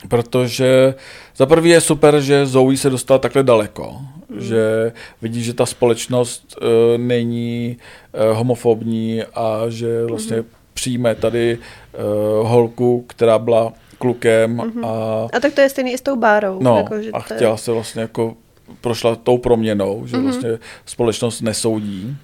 [0.07, 0.93] Protože
[1.35, 3.97] za prvý je super, že Zoe se dostala takhle daleko,
[4.29, 4.41] mm.
[4.41, 7.77] že vidí, že ta společnost uh, není
[8.13, 10.45] uh, homofobní a že vlastně mm.
[10.73, 14.57] přijme tady uh, holku, která byla klukem.
[14.57, 14.85] Mm-hmm.
[14.85, 16.59] A, a tak to je stejný i s tou bárou.
[16.61, 17.57] No, jako, že a chtěla je...
[17.57, 18.35] se vlastně jako
[18.81, 20.23] prošla tou proměnou, že mm-hmm.
[20.23, 20.49] vlastně
[20.85, 22.17] společnost nesoudí.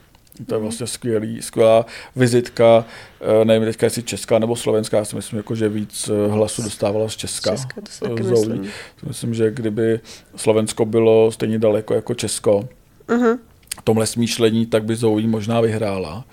[0.47, 0.61] To je mhm.
[0.61, 2.85] vlastně skvělý, skvělá vizitka,
[3.21, 6.61] eh, nevím teďka jestli česká nebo slovenská, já si myslím, jako, že víc eh, hlasu
[6.61, 7.51] dostávala z Česka.
[7.51, 8.69] Česka to taky myslím.
[9.07, 9.99] myslím, že kdyby
[10.35, 12.67] Slovensko bylo stejně daleko jako Česko,
[13.07, 13.37] uh-huh.
[13.79, 16.25] v tomhle smýšlení, tak by Zoe možná vyhrála.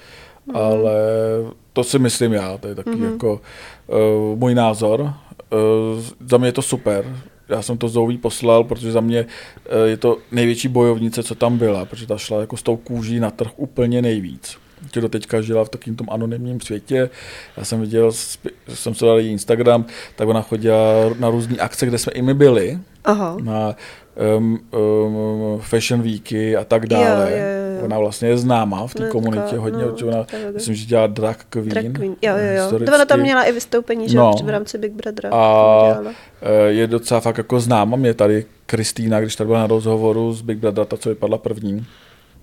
[0.48, 0.58] Uh-huh.
[0.58, 0.92] Ale
[1.72, 3.12] to si myslím já, to je taky uh-huh.
[3.12, 3.40] jako
[3.86, 5.00] uh, můj názor.
[5.00, 7.16] Uh, za mě je to super,
[7.52, 9.26] já jsem to Zoe poslal, protože za mě
[9.66, 13.20] eh, je to největší bojovnice, co tam byla, protože ta šla jako s tou kůží
[13.20, 14.56] na trh úplně nejvíc.
[14.90, 17.10] Tě do teďka žila v takovém tom anonymním světě.
[17.56, 18.12] Já jsem viděl,
[18.68, 19.84] jsem se dal její Instagram,
[20.16, 20.78] tak ona chodila
[21.18, 22.78] na různé akce, kde jsme i my byli.
[23.04, 23.36] Aha.
[23.42, 23.76] Na
[24.36, 27.30] um, um, fashion weeky a tak dále.
[27.30, 27.84] Jo, jo, jo.
[27.84, 31.68] Ona vlastně je známá v té komunitě hodně, no, ona, myslím, že dělá Drag Queen.
[31.68, 32.16] Drag Queen.
[32.22, 32.78] Jo, jo, jo.
[32.78, 34.32] To ona tam měla i vystoupení, že no.
[34.44, 35.30] v rámci Big Brothera.
[35.32, 35.96] A
[36.42, 37.96] eh, je docela fakt jako známa.
[37.96, 41.86] Mě tady Kristýna, když tady byla na rozhovoru z Big Brothera, ta, co vypadla první,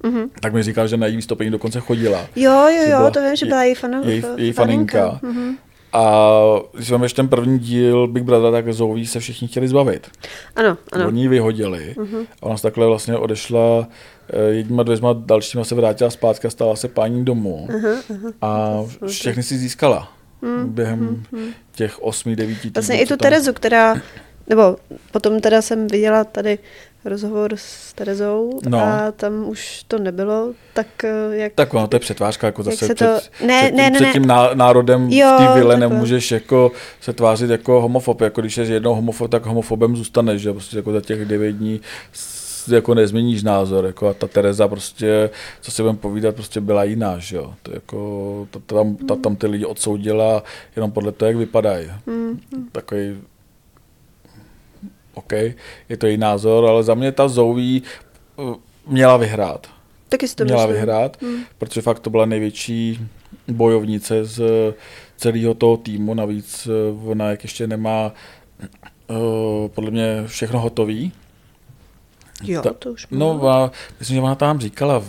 [0.03, 0.29] Mm-hmm.
[0.39, 2.27] Tak mi říkal, že na její vystoupení dokonce chodila.
[2.35, 5.19] Jo, jo, jo, to vím, že byla její, fanu, její, její faninka.
[5.23, 5.55] Mm-hmm.
[5.93, 6.31] A
[6.73, 10.07] když ještě ten první díl Big Brother, tak Zoe se všichni chtěli zbavit.
[10.55, 11.07] Ano, ano.
[11.07, 12.25] Oni ji vyhodili uh-huh.
[12.41, 13.87] a ona se takhle vlastně odešla
[14.29, 17.67] eh, jedníma dvěma dalšíma se vrátila zpátky a stala se paní domů.
[17.71, 18.33] Uh-huh, uh-huh.
[18.41, 20.11] A všechny si získala
[20.43, 20.65] uh-huh.
[20.65, 21.53] během uh-huh.
[21.71, 22.73] těch osmi, devíti týdnů.
[22.73, 23.17] Vlastně i tu tam...
[23.17, 23.95] Terezu, která,
[24.47, 24.77] nebo
[25.11, 26.59] potom teda jsem viděla tady
[27.05, 28.79] rozhovor s Terezou no.
[28.79, 31.53] a tam už to nebylo tak eh, jak...
[31.53, 32.93] Tak ono, to je přetvářka, jako zase to...
[32.95, 37.13] před, ne, před, ne, ne, před tím národem jo, v té vile nemůžeš jako se
[37.13, 41.01] tvářit jako homofob, jako když je jednou homofob, tak homofobem zůstaneš, že prostě jako za
[41.01, 41.81] těch devět dní
[42.67, 45.29] jako nezměníš názor, jako a ta Tereza prostě,
[45.61, 49.35] co si budeme povídat, prostě byla jiná, že jo, to jako, ta, tam, ta, tam
[49.35, 50.43] ty lidi odsoudila
[50.75, 51.91] jenom podle toho, jak vypadají.
[52.05, 52.39] Mm.
[52.71, 53.17] Takový
[55.19, 55.31] OK,
[55.89, 57.83] je to její názor, ale za mě ta Zouví
[58.35, 58.55] uh,
[58.87, 59.67] měla vyhrát.
[60.09, 60.75] Taky si to Měla myslím.
[60.75, 61.43] vyhrát, hmm.
[61.57, 62.99] protože fakt to byla největší
[63.47, 64.41] bojovnice z
[65.17, 68.11] celého toho týmu, navíc uh, ona jak ještě nemá
[69.67, 71.11] podle mě všechno hotový,
[72.43, 75.05] Jo, ta, to už No, a myslím, že ona tam říkala v,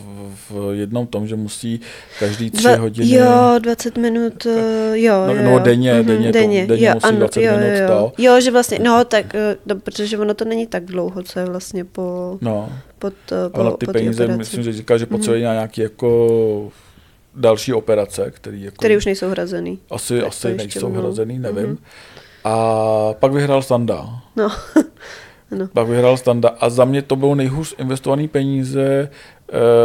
[0.50, 1.80] v jednom tom, že musí
[2.18, 3.10] každý tři Dva, hodiny...
[3.10, 4.52] Jo, 20 minut, uh,
[4.92, 5.42] jo, no, jo.
[5.42, 8.22] No, denně, mm-hmm, denně, denně, to, denně jo, musí ano, 20 jo, minut jo, to.
[8.22, 11.46] Jo, že vlastně, no, tak, eh, no, protože ono to není tak dlouho, co je
[11.46, 12.38] vlastně po...
[12.40, 14.38] No, pod, uh, po, ale ty po peníze, operaci.
[14.38, 15.52] myslím, že říká, že potřebuje mm-hmm.
[15.52, 16.72] nějaký jako
[17.34, 18.76] další operace, který jako...
[18.76, 19.78] Který už nejsou hrazený.
[19.90, 21.66] Asi, asi nejsou hrazený, nevím.
[21.66, 21.78] Mm-hmm.
[22.44, 24.08] A pak vyhrál Standa.
[24.36, 24.48] No.
[25.52, 25.68] Ano.
[25.72, 29.08] Pak vyhrál Standa a za mě to bylo nejhůř investovaný peníze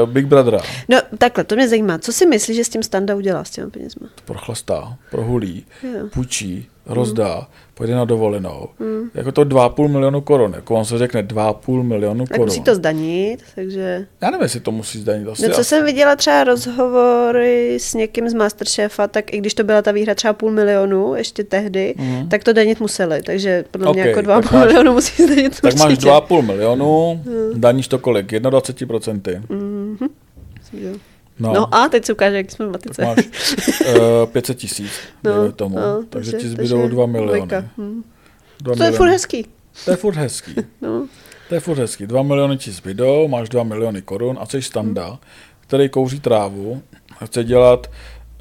[0.04, 0.60] uh, Big Brothera.
[0.90, 1.98] No takhle, to mě zajímá.
[1.98, 4.08] Co si myslíš, že s tím Standa udělá s těmi penězma?
[4.26, 6.08] Prochlastá, prohulí, jo.
[6.14, 7.46] půjčí, rozdá, mm.
[7.74, 8.68] pojede na dovolenou.
[8.80, 9.10] Mm.
[9.14, 10.54] Jako to 2,5 milionu korun.
[10.56, 12.28] Jako on se řekne 2,5 milionu korun.
[12.28, 14.08] Tak musí to zdanit, takže...
[14.22, 15.28] Já nevím, jestli to musí zdanit.
[15.28, 19.64] Asi no, co jsem viděla třeba rozhovory s někým z Masterchefa, tak i když to
[19.64, 22.30] byla ta výhra třeba půl milionu ještě tehdy, mm.
[22.30, 23.22] tak to danit museli.
[23.22, 26.08] Takže podle okay, mě jako 2,5 milionu musí zdanit Tak určitě.
[26.08, 27.62] máš 2,5 milionu, mm.
[27.62, 28.32] daníš to kolik?
[28.32, 29.42] 21%.
[29.50, 29.98] Mm.
[31.40, 31.54] No.
[31.54, 33.02] no a teď se ukáže, jak jsme v matice.
[33.02, 33.26] Tak máš
[33.96, 34.92] uh, 500 tisíc,
[35.24, 37.52] no, tomu, no, takže, takže ti zbydou 2 miliony.
[37.78, 38.04] Hmm.
[38.62, 38.86] 2 to miliony.
[38.86, 39.46] je furt hezký.
[39.86, 40.56] To je furt hezký.
[40.82, 41.08] no.
[41.50, 42.08] To je furt hezký.
[42.08, 45.18] 2 miliony ti zbydou, máš 2 miliony korun a jsi standa, hmm.
[45.60, 46.82] který kouří trávu
[47.20, 47.88] a chce dělat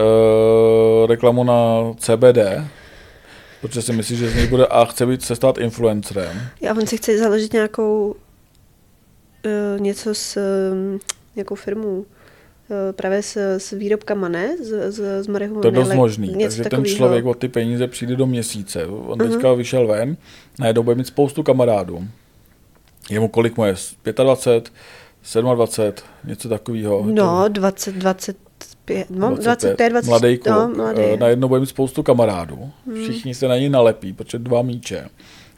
[0.00, 1.54] uh, reklamu na
[1.96, 2.38] CBD,
[3.60, 6.40] protože si myslí, že z něj bude a chce být se stát influencerem.
[6.60, 8.16] Já on si chce založit nějakou
[9.44, 10.36] uh, něco s
[10.72, 11.00] um,
[11.36, 12.13] nějakou firmou Eh,
[12.92, 14.56] právě s, s výrobkama, ne?
[14.56, 15.62] Z, z, z marihuany.
[15.62, 16.36] To je dost možný.
[16.42, 16.84] Takže takovýho.
[16.84, 18.86] ten člověk o ty peníze přijde do měsíce.
[18.86, 19.30] On uh-huh.
[19.30, 20.16] teďka vyšel ven,
[20.58, 22.04] najednou bude mít spoustu kamarádů.
[23.10, 23.74] Jemu kolik mu je?
[24.04, 24.70] 25,
[25.54, 25.92] 27,
[26.24, 27.02] něco takového.
[27.06, 28.36] No, 20, 20,
[28.84, 30.54] Pět, no, 25, 20, mladý kluk.
[30.54, 31.02] No, mladý.
[31.02, 32.70] Eh, najednou bude mít spoustu kamarádů.
[32.86, 33.02] Hmm.
[33.02, 35.08] Všichni se na něj nalepí, protože dva míče.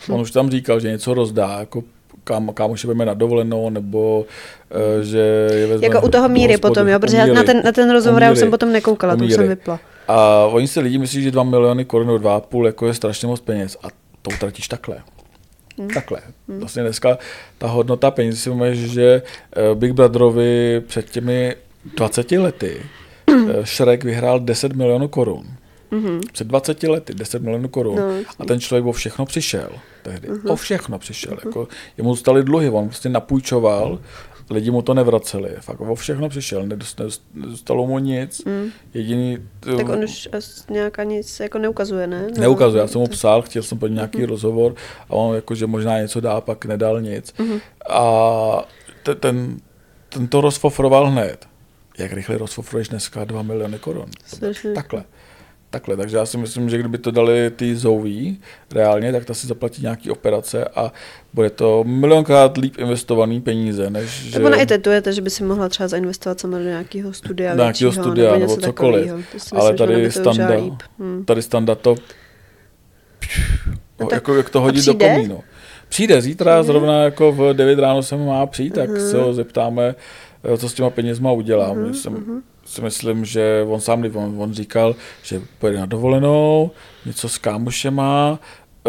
[0.08, 1.84] On už tam říkal, že něco rozdá, jako
[2.26, 4.26] kam, kámoši budeme na dovolenou, nebo
[4.74, 7.62] uh, že je vezme Jako u toho míry hospodu, potom, jo, protože míry, na ten,
[7.64, 9.80] na ten rozhovor já jsem potom nekoukala, to jsem vypla.
[10.08, 13.76] A oni si lidi myslí, že 2 miliony korun, 2,5 jako je strašně moc peněz
[13.82, 13.86] a
[14.22, 14.96] to utratíš takhle.
[15.78, 15.88] Hmm.
[15.88, 16.20] Takhle.
[16.48, 16.60] Hmm.
[16.60, 17.18] Vlastně dneska
[17.58, 19.22] ta hodnota peněz si můžeš, že
[19.56, 21.56] eh, Big Brotherovi před těmi
[21.96, 22.82] 20 lety
[23.30, 25.44] eh, Shrek vyhrál 10 milionů korun.
[25.92, 26.20] Mm-hmm.
[26.32, 27.96] Před 20 lety 10 milionů korun.
[27.96, 29.70] No, a ten člověk o všechno přišel
[30.06, 30.28] tehdy.
[30.28, 30.52] Mm-hmm.
[30.52, 31.32] O všechno přišel.
[31.32, 31.46] Mm-hmm.
[31.46, 33.98] Jako, jemu zůstaly dluhy, on prostě napůjčoval,
[34.50, 35.50] lidi mu to nevraceli.
[35.60, 36.66] Fakt o všechno přišel,
[37.34, 38.44] nedostalo mu nic.
[38.44, 38.70] Mm.
[38.94, 39.38] Jediný...
[39.76, 40.28] Tak on už
[40.70, 42.22] nějak nic jako neukazuje, ne?
[42.22, 44.28] No, neukazuje, já jsem mu psal, chtěl jsem po nějaký mm-hmm.
[44.28, 44.74] rozhovor
[45.08, 47.34] a on jako, že možná něco dá, pak nedal nic.
[47.38, 47.60] Mm-hmm.
[47.90, 48.68] A
[49.02, 49.56] ten, ten,
[50.08, 51.46] ten to rozfofroval hned.
[51.98, 54.10] Jak rychle rozfofruješ dneska 2 miliony korun?
[54.74, 55.04] Takhle.
[55.70, 58.40] Takhle, takže já si myslím, že kdyby to dali ty zouví
[58.72, 60.92] reálně, tak ta si zaplatí nějaký operace a
[61.34, 64.46] bude to milionkrát líp investovaný peníze, než Tak že...
[64.46, 67.92] ona i tetujete, že by si mohla třeba zainvestovat sama do nějakého studia do nějakého
[67.92, 69.12] studia nebo, nebo cokoliv.
[69.34, 70.48] Myslím, Ale tady standa,
[70.98, 71.24] hmm.
[71.24, 71.94] tady standa to
[74.00, 75.40] no, jako, jak to hodí do komínu.
[75.88, 76.72] Přijde zítra, přijde.
[76.72, 79.10] zrovna jako v 9 ráno se má přijít, tak uh-huh.
[79.10, 79.94] se ho zeptáme,
[80.44, 81.76] eh, co s těma penězma udělám.
[81.76, 82.42] Uh-huh, jsem, uh-huh
[82.76, 86.70] si myslím, že on sám, on, on říkal, že pojede na dovolenou,
[87.06, 88.38] něco s kámošema,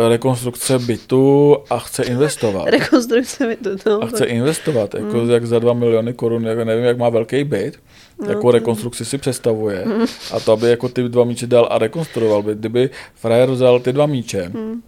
[0.07, 2.65] rekonstrukce bytu a chce investovat.
[2.69, 4.03] Rekonstrukce bytu, no.
[4.03, 5.31] A chce investovat, jako mm.
[5.31, 7.79] jak za 2 miliony korun, jako nevím, jak má velký byt,
[8.21, 9.85] no, jako rekonstrukci si představuje.
[9.85, 10.05] Mm.
[10.31, 12.55] A to, aby jako ty dva míče dal a rekonstruoval by.
[12.55, 14.81] Kdyby frajer vzal ty dva míče, mm.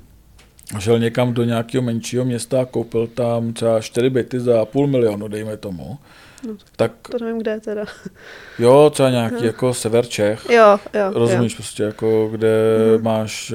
[0.79, 5.27] šel někam do nějakého menšího města a koupil tam třeba čtyři byty za půl milionu,
[5.27, 5.97] dejme tomu,
[6.47, 7.85] No, tak, to nevím, kde je teda.
[8.59, 9.43] Jo, třeba nějaký no.
[9.45, 10.49] jako sever Čech.
[10.49, 11.11] Jo, jo.
[11.13, 11.55] Rozumíš jo.
[11.55, 12.49] prostě, jako kde
[12.97, 13.03] mm.
[13.03, 13.53] máš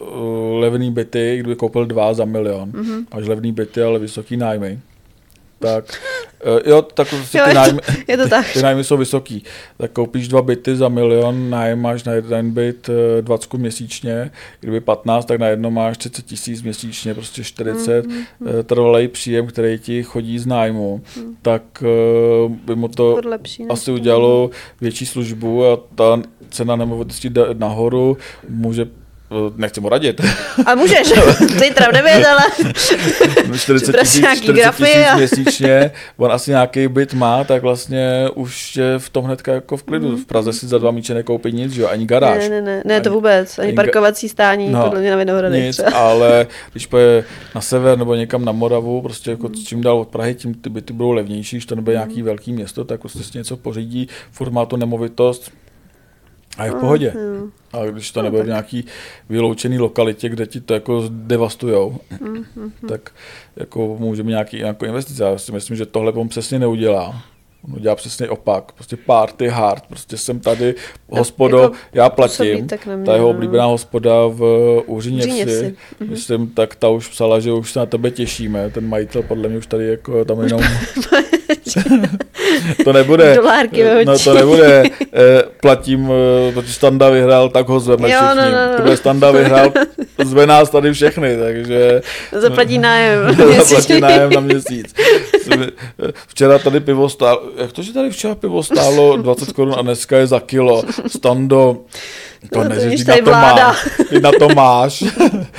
[0.00, 2.70] uh, levný byty, kdyby koupil dva za milion.
[2.70, 3.06] Mm-hmm.
[3.14, 4.80] Máš levný byty, ale vysoký nájmy
[5.64, 5.84] tak
[6.46, 8.52] uh, jo, tak prostě jo, ty, nájmy, je to, je to tak.
[8.52, 9.44] ty, nájmy jsou vysoký.
[9.76, 14.80] Tak koupíš dva byty za milion, nájem máš na jeden byt 20 eh, měsíčně, kdyby
[14.80, 18.26] 15, tak na jedno máš 30 tisíc měsíčně, prostě 40, mm, mm,
[18.64, 21.36] trvalý příjem, který ti chodí z nájmu, mm.
[21.42, 21.62] tak
[22.46, 24.50] uh, by mu to lepší, asi udělalo
[24.80, 28.16] větší službu a ta cena nemovitosti nahoru
[28.48, 29.03] může Eh,
[29.56, 30.20] nechci mu radit.
[30.66, 31.08] A můžeš,
[31.40, 32.42] zítra nevědět, ale
[33.58, 35.16] 40 tisíc, 40 tisíc a...
[35.16, 39.82] měsíčně, on asi nějaký byt má, tak vlastně už je v tom hnedka jako v
[39.82, 40.08] klidu.
[40.08, 40.16] Mm.
[40.16, 42.38] V Praze si za dva míče nekoupí nic, že jo, ani garáž.
[42.38, 45.64] Ne, ne, ne, ne, to vůbec, ani, ani parkovací stání, no, podle mě na Vinohradech.
[45.64, 49.54] Nic, ale když poje na sever nebo někam na Moravu, prostě jako mm.
[49.54, 51.98] čím dál od Prahy, tím ty byty budou levnější, když to nebude mm.
[51.98, 55.50] nějaký velký město, tak prostě si něco pořídí, furt má to nemovitost,
[56.58, 57.12] a je v pohodě.
[57.16, 58.84] Mm, a když to no, nebude v nějaký
[59.28, 63.10] vyloučený lokalitě, kde ti to jako devastujou, mm, mm, tak
[63.56, 65.24] jako může mít nějaký jako investice.
[65.24, 67.22] Já si myslím, že tohle on přesně neudělá.
[67.68, 68.72] On udělá přesně opak.
[68.72, 69.84] Prostě party hard.
[69.88, 70.74] Prostě jsem tady,
[71.08, 72.66] hospodo, jako já platím.
[73.06, 74.42] Ta jeho oblíbená hospoda v
[74.86, 76.10] Úřiněvsi, mhm.
[76.10, 78.70] myslím, tak ta už psala, že už se na tebe těšíme.
[78.70, 80.60] Ten majitel podle mě už tady jako tam jenom...
[82.84, 83.34] to nebude.
[83.34, 84.82] Dolárky no to nebude.
[85.00, 88.52] Eh, platím, eh, protože Standa vyhrál, tak ho zveme jo, všichni.
[88.52, 88.96] No, no, no.
[88.96, 89.72] Standa vyhrál,
[90.24, 92.02] zve nás tady všechny, takže...
[92.32, 93.36] Zaplatí nájem.
[93.64, 94.94] Zaplatí nájem na měsíc.
[96.26, 100.16] Včera tady pivo stálo, jak to, že tady včera pivo stálo 20 korun a dneska
[100.16, 100.82] je za kilo.
[101.06, 101.76] Stando,
[102.52, 103.68] to no, neříš, na to vláda.
[103.68, 103.74] Má,
[104.08, 105.04] ty na to máš.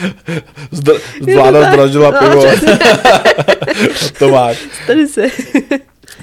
[0.71, 0.93] Zdr,
[1.35, 2.45] vláda zdražila no, pivo.
[4.19, 4.57] to máš.
[4.87, 5.27] Tady se.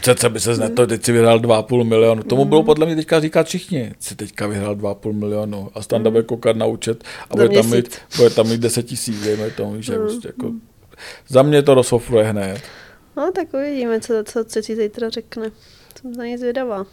[0.03, 2.23] Přece by se to, teď si vyhrál 2,5 milionu.
[2.23, 3.93] Tomu bylo podle mě teďka říkat všichni.
[3.99, 7.97] Si teďka vyhrál 2,5 milionu a Standa bude koukat na účet a bude tam, mít,
[8.17, 9.99] bude tam mít 10 tisíc, dejme tomu, že mm.
[9.99, 10.53] prostě jako,
[11.29, 12.61] za mě to rozhofruje hned.
[13.17, 15.51] No tak uvidíme, co, co, co ti zítra řekne.
[16.01, 16.87] Jsem za něj zvědavá.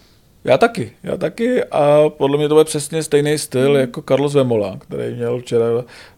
[0.43, 3.79] Já taky, já taky a podle mě to bude přesně stejný styl mm.
[3.79, 5.65] jako Carlos Vemola, který měl včera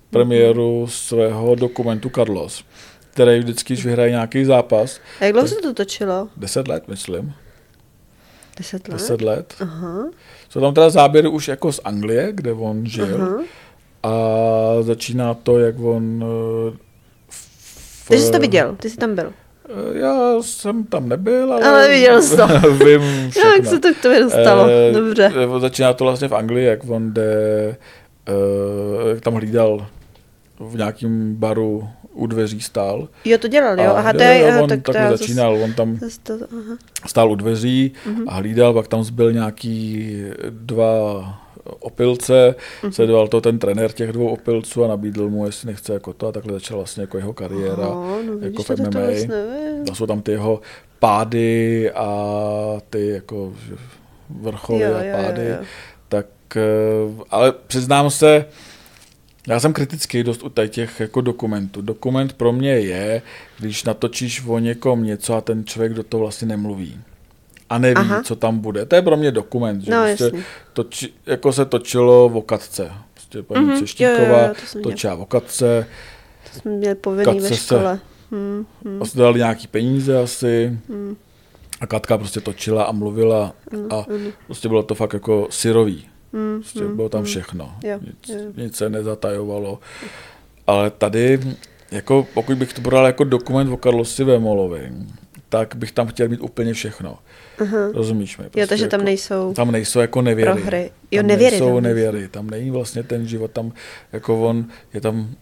[0.10, 2.64] premiéru svého dokumentu Carlos
[3.12, 5.00] který vždycky, když vyhraje nějaký zápas.
[5.20, 6.28] A jak dlouho se to točilo?
[6.38, 7.34] Deset let, myslím.
[8.58, 8.94] Deset let?
[8.94, 9.56] Deset let.
[9.60, 10.10] Aha.
[10.50, 13.16] Jsou tam teda záběry už jako z Anglie, kde on žil.
[13.22, 13.42] Aha.
[14.04, 14.12] A
[14.82, 16.26] začíná to, jak on...
[16.74, 16.78] Eh,
[17.30, 19.34] v, Ty jsi to viděl, ty jsi tam byl.
[19.70, 22.48] Eh, já jsem tam nebyl, ale, ale viděl jsi to.
[22.86, 23.52] vím všechno.
[23.52, 25.32] Jak se to k tobě dostalo, e, dobře.
[25.60, 27.78] Začíná to vlastně v Anglii, jak on jde,
[29.22, 29.88] tam hlídal
[30.60, 33.08] v nějakém baru u dveří stál.
[33.26, 33.94] Jo, to dělal, jo.
[33.96, 36.78] Aha, to je, on tak, tak začínal, on tam to, aha.
[37.08, 38.24] stál u dveří uh-huh.
[38.28, 40.16] a hlídal, pak tam zbyl nějaký
[40.50, 40.94] dva
[41.80, 42.92] opilce, uh-huh.
[42.92, 46.32] sledoval to ten trenér těch dvou opilců a nabídl mu, jestli nechce jako to a
[46.32, 49.02] takhle začala vlastně jako jeho kariéra Aha, no, jako v MMA.
[49.88, 50.62] To, jsou tam ty jeho
[51.00, 52.08] pády a
[52.90, 53.54] ty jako
[54.30, 55.42] vrcholy jo, a pády.
[55.42, 55.66] Jo, jo.
[56.10, 58.46] Tak, eh, ale přiznám se,
[59.48, 61.82] já jsem kritický dost u těch jako dokumentů.
[61.82, 63.22] Dokument pro mě je,
[63.60, 67.02] když natočíš o někom něco a ten člověk do toho vlastně nemluví.
[67.70, 68.24] A neví, Aha.
[68.24, 68.86] co tam bude.
[68.86, 69.82] To je pro mě dokument.
[69.82, 70.32] Že no, prostě
[70.74, 72.92] toči, jako se točilo v Okatce.
[73.14, 73.80] Prostě paní mm-hmm.
[73.80, 75.88] Češtíková točila v Okatce.
[76.54, 78.00] To jsme měli povinný ve škole.
[78.30, 79.02] Se, hmm, hmm.
[79.16, 80.80] dali nějaký peníze asi.
[80.90, 81.16] Hmm.
[81.82, 83.54] A Katka prostě točila a mluvila
[83.90, 86.11] a mm, prostě bylo to fakt jako syrový.
[86.34, 87.26] Mm, prostě mm, bylo tam mm.
[87.26, 87.76] všechno.
[87.84, 88.52] Jo, nic, jo.
[88.58, 89.80] nic se nezatajovalo.
[90.68, 91.40] Ale tady,
[91.92, 94.92] jako, pokud bych to bral jako dokument o Karlosi Vémolovi,
[95.50, 97.18] tak bych tam chtěl mít úplně všechno.
[97.60, 97.92] Uh-huh.
[97.94, 98.44] Rozumíš mi?
[98.44, 100.52] Prostě jo, takže jako, tam nejsou Tam nejsou jako nevěry.
[100.52, 100.92] Prohry.
[101.12, 101.52] Jo, tam nevěry.
[101.52, 102.28] Nejsou tam nevěry.
[102.28, 103.72] Tam není vlastně ten život, tam
[104.14, 105.36] jako on, je tam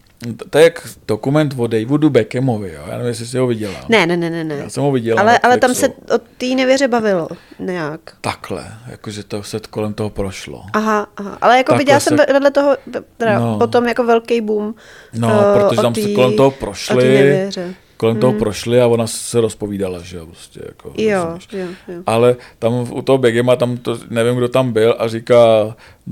[0.50, 2.82] to je jak dokument o Davidu Beckhamovi, jo?
[2.86, 3.74] já nevím, jestli jsi ho viděla.
[3.88, 4.54] Ne, ne, ne, ne.
[4.54, 5.18] Já jsem ho viděl.
[5.18, 7.28] Ale, ale tam se o té nevěře bavilo
[7.58, 8.00] nějak.
[8.20, 10.62] Takhle, jakože to se kolem toho prošlo.
[10.72, 11.38] Aha, aha.
[11.40, 12.08] ale jako viděla se...
[12.08, 12.76] jsem vedle toho,
[13.16, 13.58] teda no.
[13.58, 14.74] potom jako velký boom.
[15.12, 17.50] No, uh, protože tam tý, se kolem toho prošli.
[17.96, 18.20] Kolem hmm.
[18.20, 20.92] toho prošli a ona se rozpovídala, že jo, prostě jako.
[20.96, 22.02] Jo, jo, jo.
[22.06, 25.36] Ale tam u toho Begema, tam to, nevím, kdo tam byl a říká,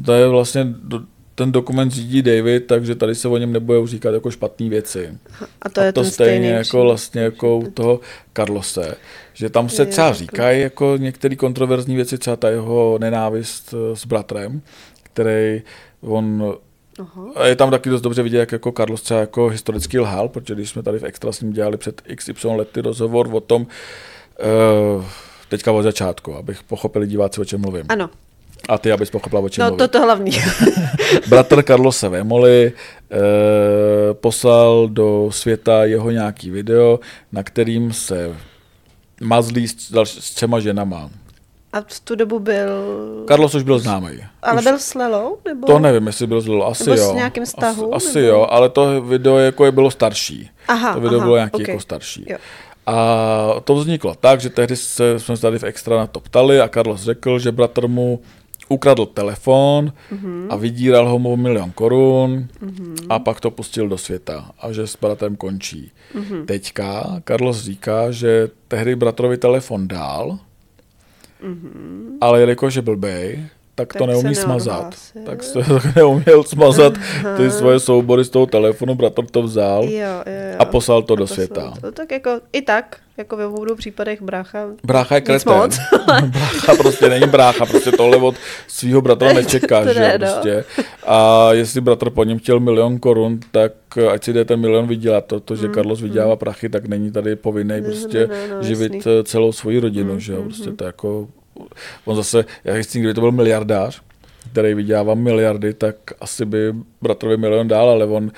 [0.05, 0.67] to je vlastně
[1.39, 5.19] ten dokument řídí David, takže tady se o něm nebudou říkat jako špatné věci.
[5.63, 8.01] A to je a to ten stejně jako vlastně jako u toho
[8.37, 8.95] Carlose,
[9.35, 14.63] že tam se třeba říkají jako některé kontroverzní věci, třeba ta jeho nenávist s bratrem,
[15.03, 15.63] který
[16.01, 16.55] on
[16.99, 17.23] Aha.
[17.35, 20.55] A je tam taky dost dobře vidět, jak jako Carlos třeba jako historicky lhal, protože
[20.55, 23.67] když jsme tady v Extra s ním dělali před XY lety rozhovor o tom,
[24.97, 25.05] uh,
[25.49, 27.85] teďka od začátku, abych pochopili diváci, o čem mluvím.
[27.89, 28.11] Ano.
[28.69, 29.81] A ty, abys pochopila, o čem no, mluvím.
[29.81, 30.31] No, to to hlavní.
[31.29, 33.17] Bratr Carlose Vémoli eh,
[34.15, 37.01] poslal do světa jeho nějaký video,
[37.33, 38.37] na kterým se
[39.21, 41.11] mazlí s, s třema ženama.
[41.73, 42.69] A v tu dobu byl...
[43.29, 44.09] Carlos už byl známý.
[44.43, 44.65] Ale už...
[44.65, 45.39] byl s Lelou?
[45.45, 45.67] Nebo...
[45.67, 46.65] To nevím, jestli byl s Lelou.
[46.65, 47.11] Asi nebo jo.
[47.11, 47.95] s nějakým vztahu?
[47.95, 50.51] Asi, asi jo, ale to video jako je bylo starší.
[50.69, 51.67] Aha, to video aha, bylo nějaký okay.
[51.69, 52.25] jako starší.
[52.29, 52.39] Jo.
[52.87, 56.61] A to vzniklo tak, že tehdy se, jsme se tady v Extra na to ptali
[56.61, 58.21] a Carlos řekl, že bratr mu
[58.69, 60.47] ukradl telefon mm-hmm.
[60.51, 63.07] a vydíral ho mu milion korun mm-hmm.
[63.09, 65.93] a pak to pustil do světa a že s bratrem končí.
[66.15, 66.47] Mm-hmm.
[66.47, 70.39] Teďka Carlos říká, že tehdy bratrovi telefon dál,
[71.43, 72.19] mm-hmm.
[72.21, 73.47] ale jelikož je blbej,
[73.79, 74.95] tak, tak to neumí smazat.
[75.27, 75.59] Tak se
[75.97, 76.93] neuměl smazat
[77.37, 80.57] ty svoje soubory z toho telefonu, bratr to vzal jo, jo, jo.
[80.59, 81.73] a poslal to a do poslal světa.
[81.81, 84.67] To, tak jako i tak, jako ve obou případech brácha.
[84.85, 85.71] Brácha je kretén.
[86.31, 88.35] brácha prostě není brácha, prostě tohle od
[88.69, 90.27] svého bratra nečeká, že ne, no.
[90.27, 90.65] prostě.
[91.07, 93.73] A jestli bratr po něm chtěl milion korun, tak
[94.13, 95.27] ať si jde ten milion vydělat.
[95.27, 96.39] To, to že mm, Carlos vydělává mm.
[96.39, 99.13] prachy, tak není tady povinný prostě no, no, no, živit jasný.
[99.25, 100.39] celou svoji rodinu, mm, že jo.
[100.39, 100.77] Mm, prostě mm.
[100.77, 101.29] to jako
[102.05, 104.03] on zase, já chci, kdyby to byl miliardář,
[104.53, 108.31] který vydělává miliardy, tak asi by bratrovi milion dál, ale on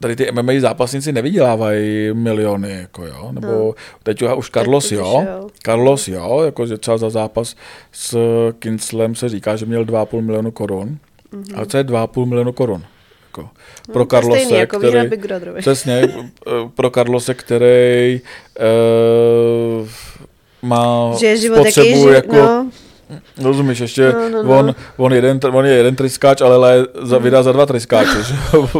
[0.00, 3.74] tady ty MMA zápasníci nevydělávají miliony, jako jo, nebo no.
[4.02, 5.26] teď už Carlos jo,
[5.62, 7.56] Carlos jo, jako že třeba za zápas
[7.92, 8.18] s
[8.58, 10.98] Kinslem se říká, že měl 2,5 milionu korun,
[11.32, 11.56] mm-hmm.
[11.56, 12.84] ale co je 2,5 milionu korun?
[13.26, 13.42] Jako,
[13.88, 15.10] no, pro Carlose, stejný, jako který,
[15.58, 16.02] přesně,
[16.74, 18.20] pro Carlose, který
[19.80, 19.88] uh,
[20.62, 22.36] má že život spotřebu jaký, jako...
[22.36, 22.70] No.
[23.42, 24.58] Rozumíš, ještě no, no, no.
[24.58, 28.18] On, on, jeden, on je jeden tryskáč, ale le, za, vydá za dva tryskáče.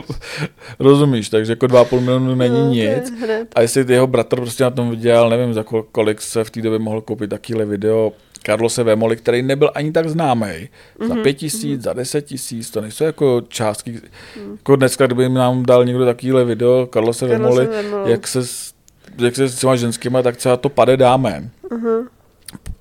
[0.79, 3.13] Rozumíš, takže jako 2,5 milionu není no, nic.
[3.55, 6.79] A jestli jeho bratr prostě na tom viděl, nevím, za kolik se v té době
[6.79, 8.13] mohl koupit takýhle video,
[8.47, 10.47] Carlose Vemoli, který nebyl ani tak známý.
[10.47, 11.09] Mm-hmm.
[11.09, 11.85] Za mhm, pět tisíc, mm-hmm.
[11.85, 13.91] za deset tisíc, to nejsou jako částky.
[13.91, 14.53] Mm.
[14.53, 17.69] Jako dneska, kdyby nám dal někdo takovýhle video, Carlose Vemoli,
[18.07, 18.41] jak se
[19.19, 21.51] jak se s těma ženskýma, tak třeba to pade dáme.
[21.71, 22.07] Uh-huh.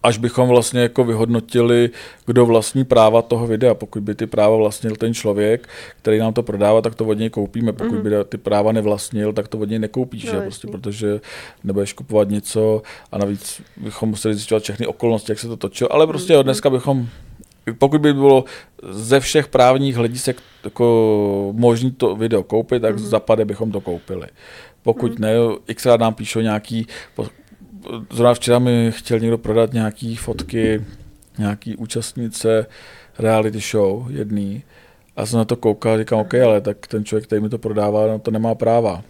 [0.04, 1.90] Až bychom vlastně jako vyhodnotili,
[2.26, 3.74] kdo vlastní práva toho videa.
[3.74, 5.70] Pokud by ty práva vlastnil ten člověk,
[6.02, 7.74] který nám to prodává, tak to od něj koupíme.
[7.74, 8.20] Pokud uh-huh.
[8.20, 11.22] by ty práva nevlastnil, tak to od něj nekoupíš, no, prostě, protože
[11.64, 15.94] nebudeš kupovat něco a navíc bychom museli zjišťovat všechny okolnosti, jak se to točilo.
[15.94, 16.44] Ale prostě uh-huh.
[16.44, 17.08] dneska bychom
[17.78, 18.44] pokud by bylo
[18.90, 23.08] ze všech právních hledisek jako možný to video koupit, tak mm-hmm.
[23.08, 24.28] zapade bychom to koupili.
[24.84, 25.22] Pokud hmm.
[25.22, 25.34] ne,
[25.74, 26.88] xkrát nám píšou nějaký,
[28.12, 30.86] zrovna včera mi chtěl někdo prodat nějaký fotky,
[31.38, 32.66] nějaký účastnice
[33.20, 34.64] reality show jedný.
[35.16, 37.58] A jsem na to koukal a říkám, OK, ale tak ten člověk, který mi to
[37.58, 39.04] prodává, no to nemá práva.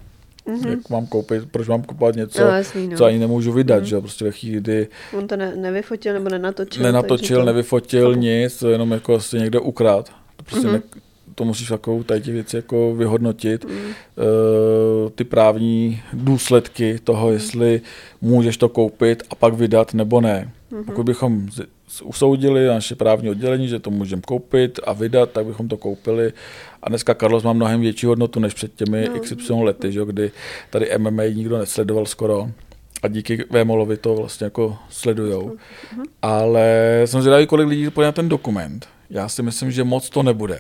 [0.47, 0.69] Mm-hmm.
[0.69, 2.97] Jak mám koupit, proč mám kupovat něco, no, jasný, no.
[2.97, 3.88] co ani nemůžu vydat, mm-hmm.
[3.88, 4.88] že prostě ve chvíli, kdy...
[5.17, 6.83] On to ne, nevyfotil nebo nenatočil.
[6.83, 7.45] Nenatočil, to...
[7.45, 10.09] nevyfotil nic, to jenom jako asi někde ukrát.
[10.35, 10.71] To prostě mm-hmm.
[10.95, 11.01] ne,
[11.36, 13.71] to musíš jako tady ty věci jako vyhodnotit, mm.
[13.76, 17.34] uh, ty právní důsledky toho, mm.
[17.34, 17.82] jestli
[18.21, 20.52] můžeš to koupit a pak vydat nebo ne.
[20.71, 20.86] Mm-hmm.
[20.86, 21.48] Pokud bychom
[22.04, 26.34] usoudili naše právní oddělení, že to můžeme koupit a vydat, tak bychom to koupili.
[26.84, 29.19] A dneska Carlos má mnohem větší hodnotu než před těmi no.
[29.19, 30.32] XY lety, že, kdy
[30.69, 32.50] tady MMA nikdo nesledoval skoro
[33.04, 35.50] a díky Vémolovi to vlastně jako sledujou.
[35.50, 36.04] Mm-hmm.
[36.21, 38.88] Ale jsem zvědavý, kolik lidí pojde na ten dokument.
[39.10, 40.60] Já si myslím, že moc to nebude.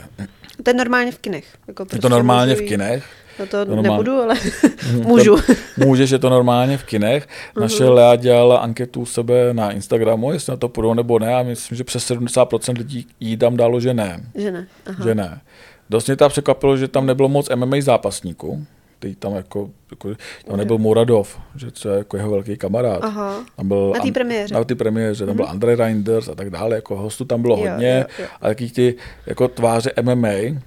[0.63, 1.45] To je normálně v kinech.
[1.67, 3.05] Jako prostě je to prostě normálně v kinech.
[3.39, 4.35] No to, to nebudu, ale
[4.91, 5.35] můžu.
[5.35, 5.53] To,
[5.85, 7.27] můžeš, je to normálně v kinech.
[7.59, 7.93] Naše uh-huh.
[7.93, 11.35] Lea dělala anketu u sebe na Instagramu, jestli na to půjdou nebo ne.
[11.35, 14.23] A myslím, že přes 70% lidí jí tam dalo, že ne.
[14.35, 14.67] Že ne.
[14.85, 15.03] Aha.
[15.03, 15.41] Že ne.
[15.89, 18.65] Dost mě tam překvapilo, že tam nebylo moc MMA zápasníků.
[18.99, 20.09] Teď tam jako, jako
[20.47, 23.03] tam nebyl Muradov, že to je jako jeho velký kamarád.
[23.03, 23.45] Aha.
[23.55, 24.53] Tam byl na té premiéře.
[24.55, 25.37] Na té premiéře, tam mm-hmm.
[25.37, 28.05] byl Andre Reinders a tak dále, jako hostů tam bylo jo, hodně.
[28.09, 28.29] Jo, jo.
[28.41, 30.59] A taky ti jako tváře MMA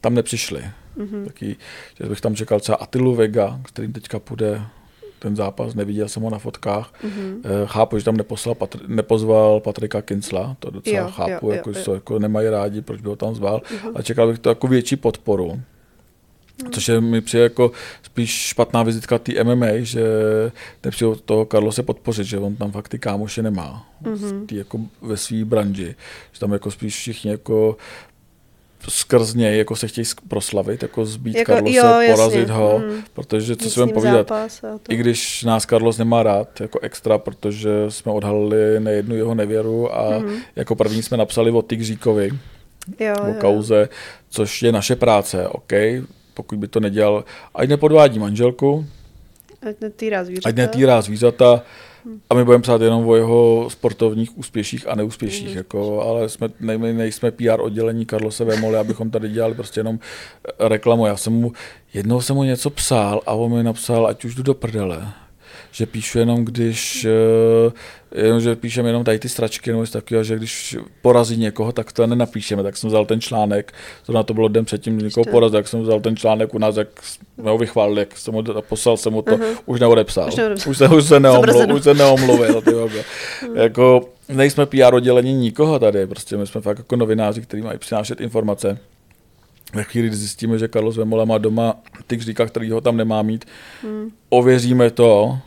[0.00, 0.64] tam nepřišli.
[0.98, 1.24] Mm-hmm.
[1.24, 1.56] Taky,
[2.02, 4.62] že bych tam čekal třeba Atilu Vega, kterým teďka půjde
[5.18, 6.92] ten zápas, neviděl jsem ho na fotkách.
[7.04, 7.66] Mm-hmm.
[7.66, 11.76] Chápu, že tam neposlal Patr- nepozval Patrika Kincla, to docela jo, chápu, jo, jako, jo,
[11.86, 11.94] jo.
[11.94, 13.92] jako nemají rádi, proč by ho tam zval, mm-hmm.
[13.94, 15.60] ale čekal bych to jako větší podporu.
[16.70, 20.02] Což je mi přijde jako spíš špatná vizitka té MMA, že
[20.84, 23.86] nepřijde toho se podpořit, že on tam fakt ty kámoše nemá.
[24.02, 24.46] Mm-hmm.
[24.46, 25.94] Tý jako ve své branži.
[26.32, 27.76] Že tam jako spíš všichni jako
[28.88, 32.54] skrz něj jako se chtějí proslavit, jako zbít jako, Carlose, jo, porazit jasně.
[32.54, 33.02] ho, mm.
[33.12, 34.32] protože co si budeme povídat,
[34.88, 40.18] i když nás Carlos nemá rád jako extra, protože jsme odhalili nejednu jeho nevěru a
[40.18, 40.36] mm.
[40.56, 42.30] jako první jsme napsali o Tygříkovi,
[43.00, 43.86] jo, o kauze, jo.
[44.28, 45.72] což je naše práce, OK,
[46.34, 47.24] pokud by to nedělal,
[47.54, 48.86] ať nepodvádí manželku,
[49.68, 51.62] ať netýrá zvířata, ať netýrá zvířata.
[52.30, 55.56] A my budeme psát jenom o jeho sportovních úspěších a neúspěších, mm.
[55.56, 59.98] jako, ale jsme, ne, nejsme PR oddělení Karlose Vémole, abychom tady dělali prostě jenom
[60.58, 61.06] reklamu.
[61.06, 61.52] Já jsem mu,
[61.94, 65.12] jednou jsem mu něco psal a on mi napsal, ať už jdu do prdele
[65.74, 70.36] že píšu jenom, když, eh, jenom, že píšeme jenom tady ty stračky, nebo takového, že
[70.36, 73.72] když porazí někoho, tak to nenapíšeme, tak jsem vzal ten článek,
[74.06, 76.58] to na to bylo den předtím, že někoho porazil, tak jsem vzal ten článek u
[76.58, 79.56] nás, jak jsme ho vychválili, jak jsem ho, poslal jsem mu to, uh-huh.
[79.66, 80.70] už neodepsal, už, neodepsal.
[80.70, 82.70] už se, už se, neomlu, už se neomluvil, ty,
[83.54, 88.20] jako nejsme PR oddělení nikoho tady, prostě my jsme fakt jako novináři, kteří mají přinášet
[88.20, 88.78] informace.
[89.74, 93.22] Ve chvíli, kdy zjistíme, že Carlos Vemola má doma ty kříka, který ho tam nemá
[93.22, 93.44] mít,
[93.82, 94.10] hmm.
[94.28, 95.38] ověříme to,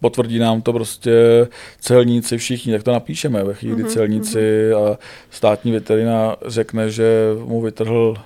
[0.00, 1.46] potvrdí nám to prostě
[1.80, 3.44] celníci všichni, tak to napíšeme.
[3.44, 3.92] Ve chvíli, mm-hmm.
[3.92, 4.98] celníci a
[5.30, 7.04] státní veterina řekne, že
[7.44, 8.16] mu vytrhl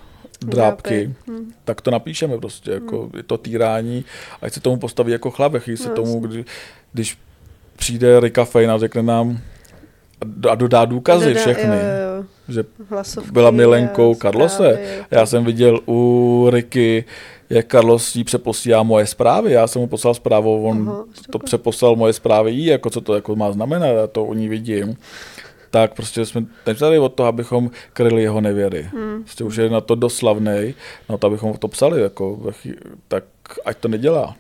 [0.41, 1.53] drápky, hmm.
[1.65, 3.11] tak to napíšeme prostě, jako hmm.
[3.17, 4.05] je to týrání,
[4.43, 6.45] ať se tomu postaví jako chlap, ve chvíli se no, tomu, kdy,
[6.93, 7.19] když
[7.77, 9.39] přijde Rika Fejn a řekne nám
[10.51, 12.25] a dodá důkazy dodá, všechny, jo, jo.
[12.49, 14.79] Že Hlasovky, byla milenkou Karlose.
[15.11, 17.05] Já jsem viděl u Riky
[17.51, 19.53] jak Carlos jí přeposílá moje zprávy.
[19.53, 23.15] Já jsem mu poslal zprávu, on Aha, to přeposlal moje zprávy jí, jako co to
[23.15, 24.97] jako má znamenat, já to u ní vidím.
[25.71, 26.45] Tak prostě jsme
[26.79, 28.89] tady od toho, abychom kryli jeho nevěry.
[28.93, 29.23] Hmm.
[29.23, 30.75] Prostě už je na to doslavnej,
[31.09, 32.53] na to, abychom to psali, jako,
[33.09, 33.25] tak
[33.65, 34.37] ať to nedělá.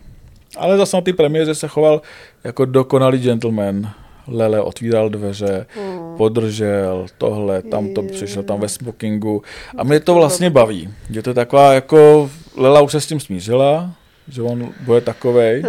[0.56, 2.02] Ale zase na ty premiéře se choval
[2.44, 3.90] jako dokonalý gentleman.
[4.26, 6.16] Lele otvíral dveře, hmm.
[6.16, 9.42] podržel tohle, tam to přišel tam ve smokingu.
[9.78, 10.94] A mě to vlastně baví.
[11.10, 13.94] Je to taková jako Lela už se s tím smířila,
[14.28, 15.62] že on bude takovej.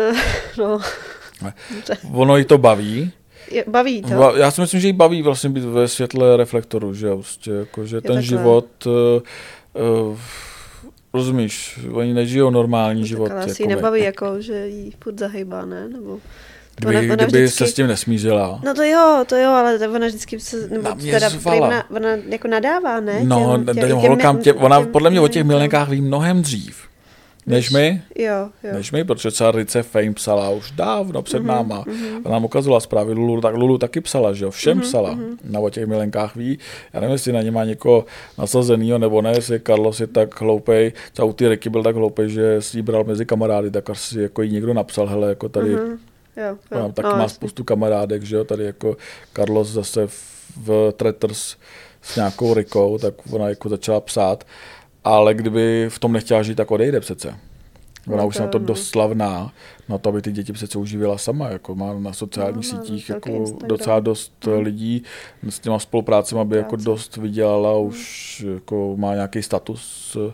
[0.58, 0.80] No.
[2.14, 3.12] Ono jí to baví.
[3.52, 4.36] Je, baví to?
[4.36, 8.02] Já si myslím, že jí baví vlastně být ve světle reflektoru, že, prostě, jako, že
[8.02, 8.22] ten takhle.
[8.22, 8.94] život, uh,
[10.10, 10.18] uh,
[11.14, 13.32] rozumíš, oni nežijou normální no, život.
[13.32, 15.90] Ale asi jako nebaví, jako, že jí furt zahejbá, ne?
[15.90, 16.20] Nebo...
[16.76, 17.58] Kdyby, ona, ona kdyby vždycky...
[17.58, 18.60] se s tím nesmířila.
[18.64, 23.00] No to jo, to jo, ale ona vždycky se, nebo teda ona, ona jako nadává,
[23.00, 23.20] ne?
[23.24, 26.42] No, těm, těm, těm, holkám, těm, ona těm, podle mě o těch milenkách ví mnohem
[26.42, 26.78] dřív.
[27.48, 28.02] Než my?
[28.16, 28.74] Jo, jo.
[28.74, 31.84] Než my, protože třeba Rice Fame psala už dávno před mm-hmm, náma.
[31.84, 32.22] Mm-hmm.
[32.26, 35.16] A nám ukazovala zprávy Lulu, tak Lulu taky psala, že jo, všem mm-hmm, psala.
[35.16, 35.38] Mm-hmm.
[35.44, 36.60] Na o těch milenkách ví.
[36.94, 38.06] Já nevím, jestli na ně má někoho
[38.38, 42.30] nasazenýho, nebo ne, jestli Carlos je tak hloupej, třeba u ty Ricky byl tak hloupej,
[42.30, 45.98] že si bral mezi kamarády, tak asi jako jí někdo napsal, hele, jako tady mm-hmm
[46.38, 46.80] Jo, jo.
[46.80, 48.98] Mám taky no, má spoustu kamarádek, že jo, tady jako
[49.34, 50.08] Carlos zase
[50.58, 51.56] v Tretters
[52.02, 54.44] s nějakou Rikou, tak ona jako začala psát,
[55.04, 57.36] ale kdyby v tom nechtěla žít, tak odejde přece.
[58.08, 59.52] Ona no, už na to dost slavná,
[59.90, 63.30] na to, aby ty děti přece uživila sama, jako má na sociálních no, sítích jako
[63.30, 63.68] Instagram.
[63.68, 64.54] docela dost mm.
[64.54, 65.04] lidí
[65.50, 67.86] s těma spoluprácemi, aby jako dost vydělala, mm.
[67.86, 70.32] už jako má nějaký status uh,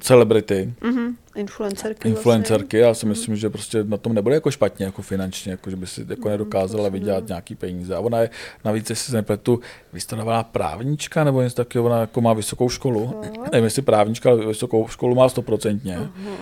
[0.00, 0.72] celebrity.
[0.80, 1.14] Mm-hmm.
[1.34, 2.08] Influencerky.
[2.08, 2.78] Influencerky, vlastně.
[2.78, 5.86] já si myslím, že prostě na tom nebude jako špatně, jako finančně, jako že by
[5.86, 7.96] si jako nedokázala vydělat nějaký peníze.
[7.96, 8.30] A ona je
[8.64, 9.60] navíc, jestli se nepletu,
[9.92, 13.10] vystudovaná právnička, nebo něco takového, ona jako má vysokou školu.
[13.14, 13.44] No.
[13.52, 15.98] Nevím, jestli právnička, ale vysokou školu má stoprocentně.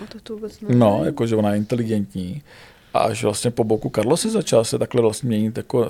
[0.09, 2.41] to to vůbec no, jako že ona je inteligentní.
[2.93, 5.89] A až vlastně po boku Karlo se začal se takhle vlastně měnit jako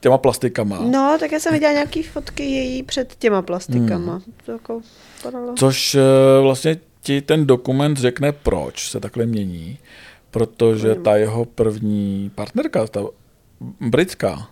[0.00, 0.78] těma plastikama.
[0.80, 4.12] No, tak já jsem viděla nějaký fotky její před těma plastikama.
[4.12, 4.34] Hmm.
[4.46, 4.80] To jako
[5.22, 5.54] padalo.
[5.54, 6.00] Což eh,
[6.42, 9.78] vlastně ti ten dokument řekne, proč se takhle mění.
[10.30, 13.00] Protože ta jeho první partnerka, ta
[13.80, 14.48] britská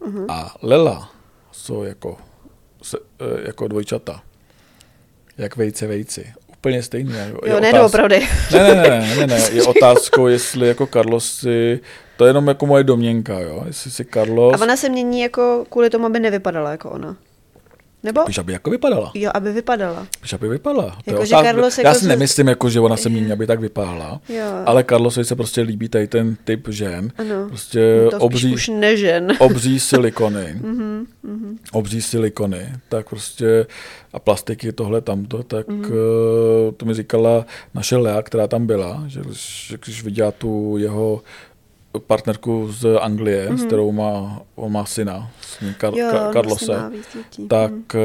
[0.00, 0.24] uh-huh.
[0.28, 1.12] a Lela
[1.52, 2.16] jsou jako,
[2.82, 4.22] se, eh, jako dvojčata.
[5.38, 6.32] Jak vejce vejci.
[6.46, 7.12] Úplně stejný.
[7.12, 7.92] Jo, jo ne, otáz...
[7.92, 8.08] ne,
[8.52, 11.80] ne, ne, ne, ne, je otázkou, jestli jako Carlos si,
[12.18, 14.54] to je jenom jako moje domněnka, jo, jestli si Carlos...
[14.60, 17.16] A ona se mění jako kvůli tomu, aby nevypadala jako ona.
[18.02, 18.24] Nebo?
[18.24, 19.10] Píš, aby jako vypadala.
[19.14, 20.06] Jo, aby vypadala.
[20.20, 20.98] Píš, aby vypadala.
[21.06, 22.08] Jako, že Carlos já jako si z...
[22.08, 24.20] nemyslím, jako, že ona se mění, aby tak vypadala.
[24.28, 24.44] Jo.
[24.66, 27.12] Ale Carlosovi se prostě líbí tady ten typ žen.
[27.18, 27.48] Ano.
[27.48, 29.32] Prostě to obří, už nežen.
[29.38, 30.56] obří silikony.
[30.60, 31.56] mm-hmm, mm-hmm.
[31.72, 32.72] Obří silikony.
[32.88, 33.66] Tak prostě
[34.12, 36.72] a plastiky, tohle, tamto, tak mm-hmm.
[36.76, 41.22] to mi říkala naše Lea, která tam byla, že když, když viděla tu jeho
[42.00, 43.56] partnerku z Anglie, mm-hmm.
[43.56, 46.80] s kterou má, on má syna, s ním Kar- jo, Ka- Carlose,
[47.48, 48.00] tak mm.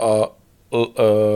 [0.00, 0.30] a
[0.70, 0.84] uh,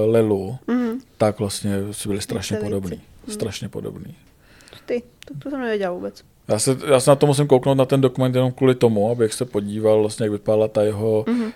[0.07, 0.99] Lelu, mm-hmm.
[1.19, 3.01] tak vlastně si byli strašně podobní.
[3.27, 3.35] Mm.
[3.35, 4.15] Strašně podobní.
[4.87, 6.23] Ty, to, to jsem nevěděl vůbec.
[6.49, 9.33] Já se, já se na to musím kouknout na ten dokument jenom kvůli tomu, abych
[9.33, 11.45] se podíval vlastně, jak vypadala ta jeho mm-hmm.
[11.45, 11.53] uh,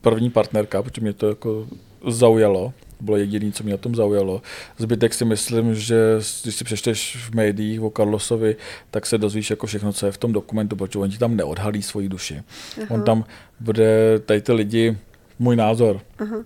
[0.00, 1.66] první partnerka, protože mě to jako
[2.08, 2.72] zaujalo.
[3.00, 4.42] Bylo jediné, co mě na tom zaujalo.
[4.78, 5.96] Zbytek si myslím, že
[6.42, 8.56] když si přečteš v médiích o Carlosovi,
[8.90, 11.82] tak se dozvíš jako všechno, co je v tom dokumentu, protože oni ti tam neodhalí
[11.82, 12.42] svoji duši.
[12.82, 12.86] Aha.
[12.90, 13.24] On tam
[13.60, 14.98] bude, tady ty lidi,
[15.38, 16.44] můj názor, Aha.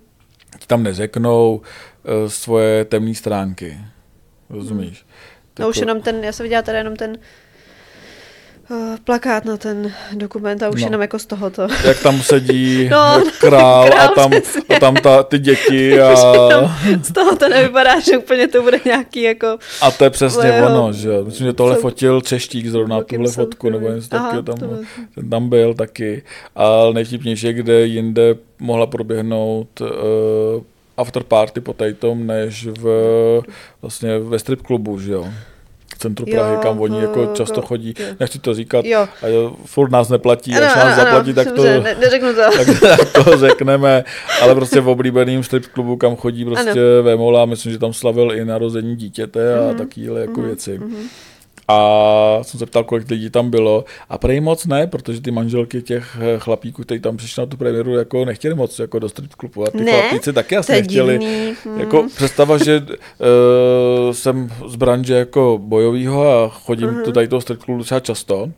[0.59, 3.77] ti tam neřeknou uh, svoje temné stránky.
[4.49, 4.87] Rozumíš?
[4.87, 5.11] Hmm.
[5.59, 7.17] No už jenom ten, já jsem viděla tady jenom ten
[9.03, 10.87] plakát na ten dokument a už no.
[10.87, 11.67] jenom jako z tohoto.
[11.83, 14.31] Jak tam sedí no, král, král a tam,
[14.75, 16.15] a tam ta, ty děti a...
[17.03, 19.57] z toho to nevypadá, že úplně to bude nějaký jako...
[19.81, 20.67] A to je přesně Leho.
[20.67, 24.57] ono, že Myslím, že tohle fotil Češtík zrovna, tuhle fotku, nebo něco takového tam,
[25.15, 26.23] ten tam byl taky.
[26.55, 29.87] A nejvtipnější kde jinde mohla proběhnout uh,
[30.97, 32.85] after party po tom, než v,
[33.81, 35.27] vlastně ve strip klubu, že jo
[36.01, 37.93] centru Prahy, jo, kam oni jako často jo, chodí.
[37.99, 38.05] Jo.
[38.19, 39.07] Nechci to říkat, jo.
[39.21, 42.41] a jo, furt nás neplatí, ano, až nás ano, zaplatí, tak to, ne, neřeknu to.
[42.57, 44.03] Tak, tak to řekneme,
[44.41, 48.45] ale prostě v oblíbeným strip klubu, kam chodí prostě Vemola, myslím, že tam slavil i
[48.45, 49.77] narození dítěte a mm-hmm.
[49.77, 50.45] takovéhle jako mm-hmm.
[50.45, 50.79] věci.
[50.79, 51.30] Mm-hmm.
[51.71, 53.85] A jsem se ptal, kolik lidí tam bylo.
[54.09, 57.57] A prej moc ne, protože ty manželky těch eh, chlapíků, kteří tam přišli na tu
[57.57, 59.63] premiéru, jako nechtěli moc jako do strip klubu.
[59.63, 61.19] A ty ne, chlapíci taky asi nechtěli.
[61.65, 61.79] Hmm.
[61.79, 67.05] Jako představa, že uh, jsem z branže jako bojovýho a chodím uh-huh.
[67.05, 68.51] do tady toho strip klubu docela často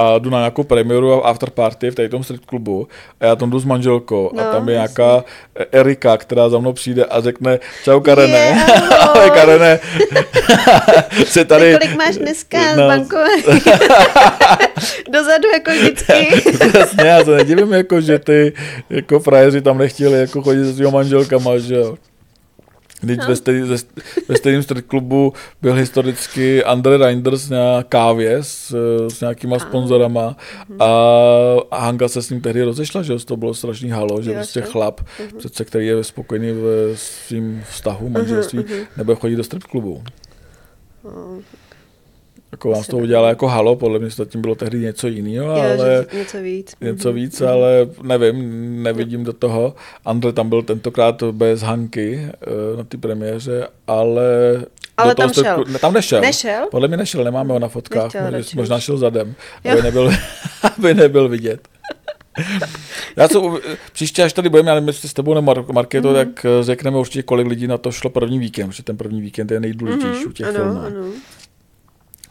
[0.00, 2.88] a jdu na nějakou premiéru a after party v tady tom street klubu
[3.20, 5.24] a já tam jdu s manželkou no, a tam je nějaká
[5.72, 8.38] Erika, která za mnou přijde a řekne čau Karene.
[8.38, 9.80] Yeah, Ale Karene,
[11.26, 11.78] se tady...
[11.78, 12.88] Kolik máš dneska no.
[12.88, 13.30] bankové?
[15.10, 16.42] Dozadu jako vždycky.
[16.78, 18.52] Jasně, já se nedivím, jako, že ty
[18.90, 21.96] jako frajeři tam nechtěli jako chodit se svýma manželkama, že jo.
[23.00, 23.26] Když no.
[23.28, 23.68] ve, stejný,
[24.28, 25.32] ve stejném street klubu
[25.62, 28.74] byl historicky Andre Reinders na kávě s,
[29.08, 29.58] s nějakýma a.
[29.58, 30.36] sponzorama
[30.68, 30.82] mhm.
[30.82, 30.86] a,
[31.70, 35.00] a Hanka se s ním tehdy rozešla, že to bylo strašný halo, že prostě chlap,
[35.00, 35.36] uh-huh.
[35.36, 38.86] přece, který je spokojený ve svým vztahu, manželství, uh-huh.
[38.96, 40.02] nebude chodit do strip klubu.
[41.02, 41.42] Uh,
[42.60, 46.06] jako vám z toho udělala jako halo, podle mě zatím bylo tehdy něco jiného, ale...
[46.12, 46.72] něco víc.
[46.80, 47.16] Něco mhm.
[47.16, 49.74] víc, ale nevím, nevidím do toho.
[50.04, 54.24] Andre tam byl tentokrát bez Hanky uh, na té premiéře, ale...
[54.96, 55.64] Ale tam jste, šel.
[55.68, 56.20] Ne, tam nešel.
[56.20, 56.68] Nešel?
[56.70, 58.14] Podle mě nešel, nemáme ho na fotkách.
[58.30, 59.34] Nechtěl, možná šel zadem,
[59.72, 60.12] aby nebyl,
[60.76, 61.68] aby nebyl vidět.
[63.16, 63.38] Já se,
[63.92, 66.14] příště, až tady budeme, ale myslím s tebou nebo Markéto, mm-hmm.
[66.14, 69.50] tak eh, řekneme určitě, kolik lidí na to šlo první víkend, protože ten první víkend
[69.50, 70.28] je nejdůležitější mm-hmm.
[70.28, 70.80] u těch ano, filmů.
[70.80, 71.12] Ano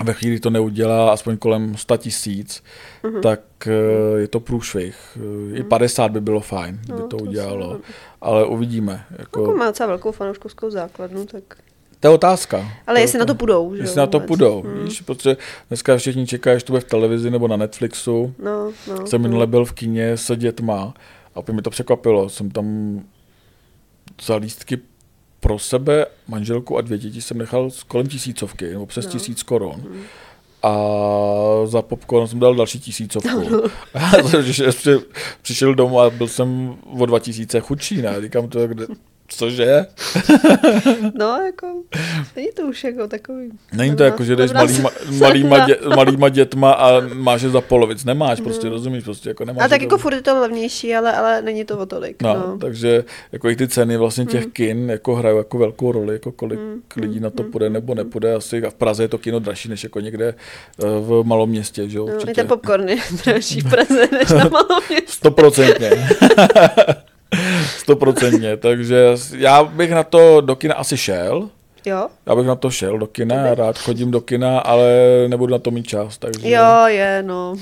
[0.03, 2.63] ve chvíli to neudělá aspoň kolem 100 tisíc,
[3.03, 3.21] uh-huh.
[3.21, 5.17] tak uh, je to průšvih.
[5.51, 6.13] Uh, I 50 mhm.
[6.13, 7.81] by bylo fajn, no, by to, to udělalo, jsem...
[8.21, 9.05] ale uvidíme.
[9.17, 9.41] Jako...
[9.41, 11.43] jako má docela velkou fanouškovskou základnu, tak...
[11.99, 12.65] To je otázka.
[12.87, 13.73] Ale jestli to, na to půjdou.
[13.73, 14.61] Jestli jo, na to půjdou.
[14.61, 14.83] Hmm.
[14.83, 15.37] Víš, protože
[15.67, 18.33] dneska všichni čekají, že to bude v televizi nebo na Netflixu.
[18.43, 19.27] No, no, jsem no.
[19.27, 20.93] minule byl v kině s dětma
[21.35, 22.29] a opět mi to překvapilo.
[22.29, 22.99] Jsem tam
[24.21, 24.79] za lístky
[25.49, 29.11] pro sebe, manželku a dvě děti jsem nechal kolem tisícovky, nebo přes no.
[29.11, 29.75] tisíc korun.
[29.75, 30.01] Mm.
[30.63, 30.73] A
[31.65, 33.49] za popcorn jsem dal další tisícovku.
[33.49, 33.61] No.
[33.93, 34.17] A
[34.63, 34.99] já jsem
[35.41, 38.21] přišel domů a byl jsem o dva tisíce chudší, ne?
[38.21, 38.87] Říkám to, kde,
[39.29, 39.85] Cože?
[41.13, 41.67] no, jako,
[42.35, 43.51] není to už jako takový.
[43.73, 48.05] Není to jako, že jdeš malýma, malýma, dě, malýma dětma a máš je za polovic.
[48.05, 48.73] Nemáš, prostě no.
[48.73, 49.65] rozumíš, prostě jako nemáš.
[49.65, 52.21] A tak jako furt je to levnější, ale, ale není to o tolik.
[52.21, 52.57] No, no.
[52.57, 54.51] takže jako i ty ceny vlastně těch mm.
[54.51, 56.81] kin jako hrajou jako velkou roli, jako kolik mm.
[56.95, 57.51] lidí na to mm.
[57.51, 58.33] půjde nebo nepůjde.
[58.33, 61.89] Asi a v Praze je to kino dražší než jako někde eh, v malom městě,
[61.89, 62.07] že jo?
[62.07, 65.07] No, i ten popcorn je dražší v Praze než na malom městě.
[65.07, 65.89] Stoprocentně.
[67.77, 69.05] Stoprocentně, takže
[69.37, 71.49] já bych na to do kina asi šel.
[71.85, 72.07] Jo?
[72.25, 74.89] Já bych na to šel do kina, já rád chodím do kina, ale
[75.27, 76.49] nebudu na to mít čas, takže...
[76.49, 77.55] Jo, je, no.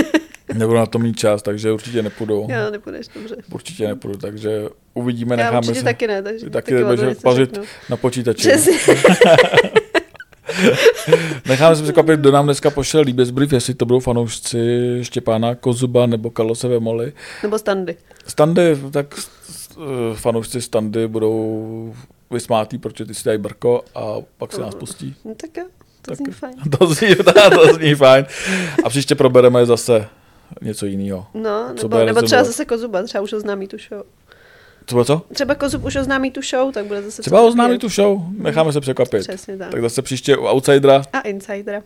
[0.54, 2.46] nebudu na to mít čas, takže určitě nepůjdu.
[2.50, 3.36] Jo, nepůjdeš, dobře.
[3.52, 5.84] Určitě nepůjdu, takže uvidíme, já necháme určitě se...
[5.84, 7.58] taky ne, takže taky, taky budeš pařit
[7.90, 8.48] na počítači.
[8.48, 8.94] Přesně.
[11.48, 14.58] Necháme se překvapit, kdo nám dneska pošel líbezbrief, jestli to budou fanoušci
[15.02, 17.12] Štěpána Kozuba nebo Karlose Vemoli.
[17.42, 17.96] Nebo Standy.
[18.26, 19.14] Standy, tak
[20.14, 21.94] fanoušci Standy budou
[22.30, 25.14] vysmátý, protože ty si dají brko a pak se nás pustí.
[25.24, 25.64] No tak jo,
[26.02, 26.54] to tak, zní fajn.
[26.78, 27.14] To zní,
[27.54, 28.26] to, zní fajn.
[28.84, 30.06] A příště probereme zase
[30.62, 31.26] něco jiného.
[31.34, 34.02] No, nebo, nebo třeba zase Kozuba, třeba už oznámí tu show.
[34.84, 35.22] Třeba co?
[35.34, 37.22] Třeba Kozub už oznámí tu show, tak bude zase...
[37.22, 39.22] Třeba oznámí tu show, necháme se překvapit.
[39.22, 39.70] Přesně tak.
[39.70, 41.02] Tak zase příště u Outsidera.
[41.12, 41.82] A Insidera.